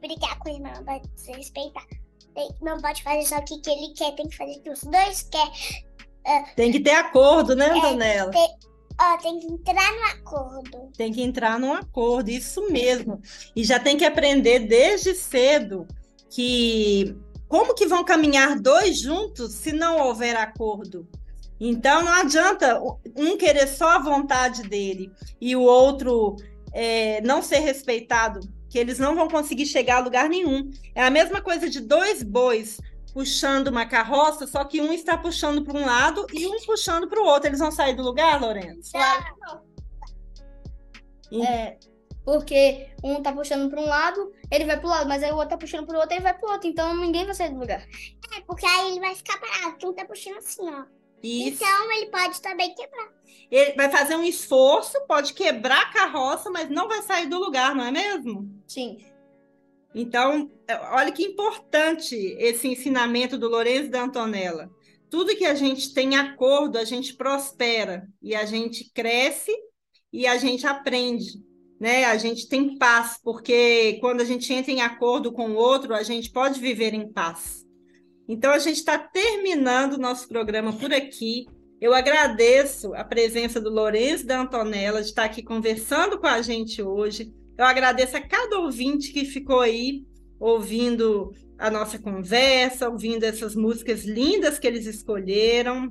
[0.00, 1.86] brigar com o irmão, não pode desrespeitar.
[2.62, 4.84] Não pode fazer só o que, que ele quer, tem que fazer o que os
[4.84, 5.52] dois querem.
[6.26, 8.30] Uh, tem que ter acordo, né, Antonella?
[8.34, 10.90] É, Ó, tem que entrar no acordo.
[10.94, 13.20] Tem que entrar num acordo, isso mesmo.
[13.56, 15.88] E já tem que aprender desde cedo
[16.28, 17.16] que
[17.50, 21.08] como que vão caminhar dois juntos se não houver acordo?
[21.58, 22.80] Então não adianta
[23.16, 26.36] um querer só a vontade dele e o outro
[26.72, 28.38] é, não ser respeitado,
[28.68, 30.70] que eles não vão conseguir chegar a lugar nenhum.
[30.94, 32.80] É a mesma coisa de dois bois
[33.12, 37.20] puxando uma carroça, só que um está puxando para um lado e um puxando para
[37.20, 37.48] o outro.
[37.48, 38.92] Eles vão sair do lugar, Lourenço?
[38.92, 39.64] Claro.
[41.32, 41.76] É,
[42.24, 45.50] porque um tá puxando para um lado, ele vai pro lado, mas aí o outro
[45.50, 46.68] tá puxando pro outro, ele vai pro outro.
[46.68, 47.86] Então ninguém vai sair do lugar.
[48.36, 50.84] É, porque aí ele vai ficar parado, um tá puxando assim, ó.
[51.22, 51.62] Isso.
[51.62, 53.08] Então ele pode também quebrar.
[53.50, 57.74] Ele vai fazer um esforço, pode quebrar a carroça, mas não vai sair do lugar,
[57.74, 58.48] não é mesmo?
[58.66, 59.04] Sim.
[59.94, 64.70] Então, é, olha que importante esse ensinamento do Lourenço e da Antonella.
[65.10, 69.52] Tudo que a gente tem acordo, a gente prospera e a gente cresce
[70.12, 71.42] e a gente aprende,
[71.80, 72.04] né?
[72.04, 76.02] A gente tem paz, porque quando a gente entra em acordo com o outro, a
[76.02, 77.64] gente pode viver em paz.
[78.28, 81.46] Então, a gente está terminando o nosso programa por aqui.
[81.80, 86.82] Eu agradeço a presença do Lourenço da Antonella de estar aqui conversando com a gente
[86.82, 87.32] hoje.
[87.56, 90.04] Eu agradeço a cada ouvinte que ficou aí
[90.38, 95.90] ouvindo a nossa conversa, ouvindo essas músicas lindas que eles escolheram.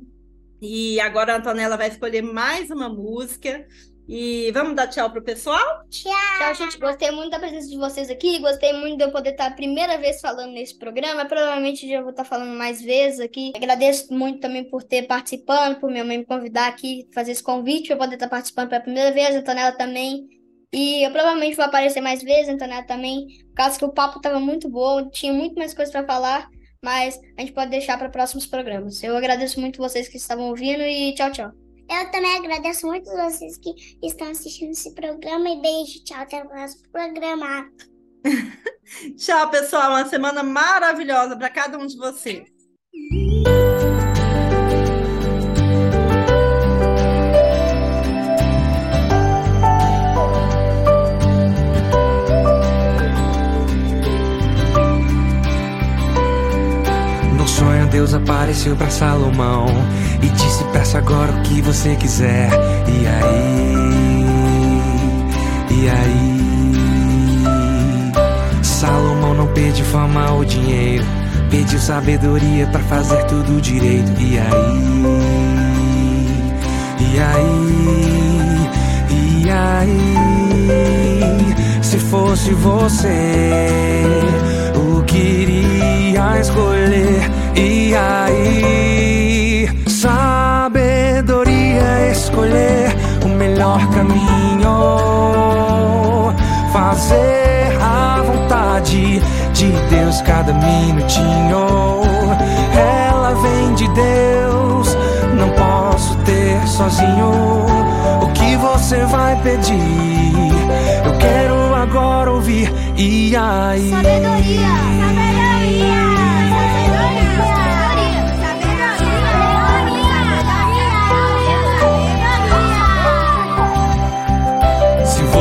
[0.62, 3.66] E agora a Antonella vai escolher mais uma música.
[4.12, 5.88] E vamos dar tchau pro pessoal?
[5.88, 6.12] Tchau.
[6.40, 6.80] Tchau, gente.
[6.80, 8.40] Gostei muito da presença de vocês aqui.
[8.40, 11.26] Gostei muito de eu poder estar a primeira vez falando nesse programa.
[11.26, 13.52] Provavelmente já vou estar falando mais vezes aqui.
[13.56, 17.90] Agradeço muito também por ter participando, por minha mãe me convidar aqui, fazer esse convite
[17.90, 19.36] para poder estar participando pela primeira vez.
[19.36, 20.28] A Antonella também.
[20.74, 24.40] E eu provavelmente vou aparecer mais vezes, Antonella também, por causa que o papo estava
[24.40, 26.48] muito bom, tinha muito mais coisa para falar,
[26.84, 29.04] mas a gente pode deixar para próximos programas.
[29.04, 31.69] Eu agradeço muito vocês que estavam ouvindo e tchau, tchau.
[31.90, 33.74] Eu também agradeço muito vocês que
[34.04, 37.68] estão assistindo esse programa e beijo, tchau, até o próximo programa.
[39.18, 42.48] tchau, pessoal, uma semana maravilhosa para cada um de vocês.
[58.00, 59.66] Deus apareceu para Salomão
[60.24, 62.50] e disse: Peça agora o que você quiser.
[62.88, 63.84] E aí?
[65.70, 66.40] E aí?
[68.64, 71.04] Salomão não pediu fama ou dinheiro,
[71.52, 74.10] pediu sabedoria para fazer tudo direito.
[74.18, 74.80] E aí?
[77.02, 77.50] E aí?
[79.44, 80.16] E aí?
[81.84, 84.06] Se fosse você,
[84.74, 87.40] o que iria escolher?
[87.62, 90.80] E aí, sabedoria
[92.10, 92.96] escolher
[93.26, 94.72] o melhor caminho,
[96.72, 99.20] fazer a vontade
[99.54, 102.00] de Deus cada minutinho.
[103.10, 104.96] Ela vem de Deus,
[105.38, 107.66] não posso ter sozinho.
[108.22, 109.76] O que você vai pedir?
[111.04, 112.72] Eu quero agora ouvir.
[112.96, 113.90] E aí?
[113.90, 114.62] Sabedoria,
[114.98, 115.29] sabedoria.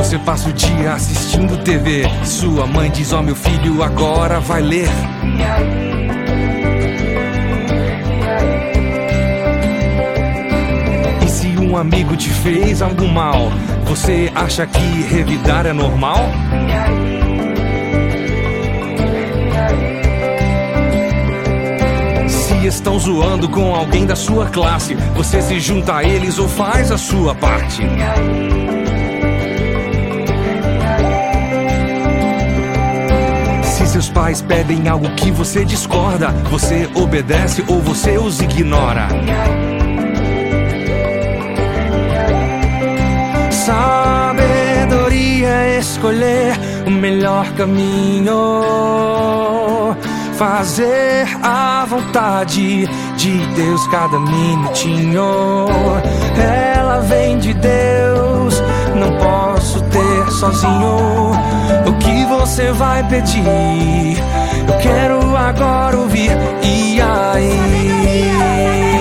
[0.08, 2.04] Você passa o dia assistindo TV.
[2.24, 4.88] Sua mãe diz: Ó, oh, meu filho, agora vai ler.
[11.22, 13.50] E se um amigo te fez algo mal,
[13.84, 16.24] você acha que revidar é normal?
[22.26, 26.90] Se estão zoando com alguém da sua classe, você se junta a eles ou faz
[26.90, 27.82] a sua parte.
[33.88, 39.08] Seus pais pedem algo que você discorda, você obedece ou você os ignora?
[43.50, 46.52] Sabedoria é escolher
[46.86, 48.36] o melhor caminho,
[50.34, 52.86] fazer a vontade
[53.16, 55.66] de Deus cada minutinho.
[56.36, 58.62] Ela vem de Deus,
[58.94, 59.57] não posso
[59.88, 61.32] ter sozinho.
[61.86, 64.18] O que você vai pedir?
[64.66, 66.30] Eu quero agora ouvir.
[66.62, 68.97] E aí?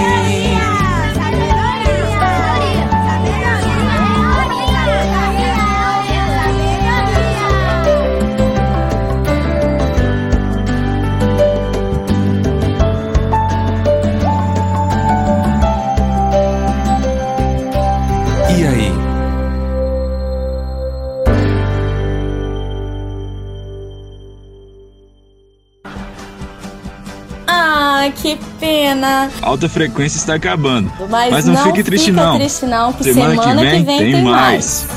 [29.07, 29.31] Pena.
[29.41, 30.91] Alta frequência está acabando.
[31.09, 32.35] Mas, Mas não, fique triste não.
[32.37, 34.85] triste não, que Semana semana, que vem tem tem mais.
[34.85, 34.87] mais.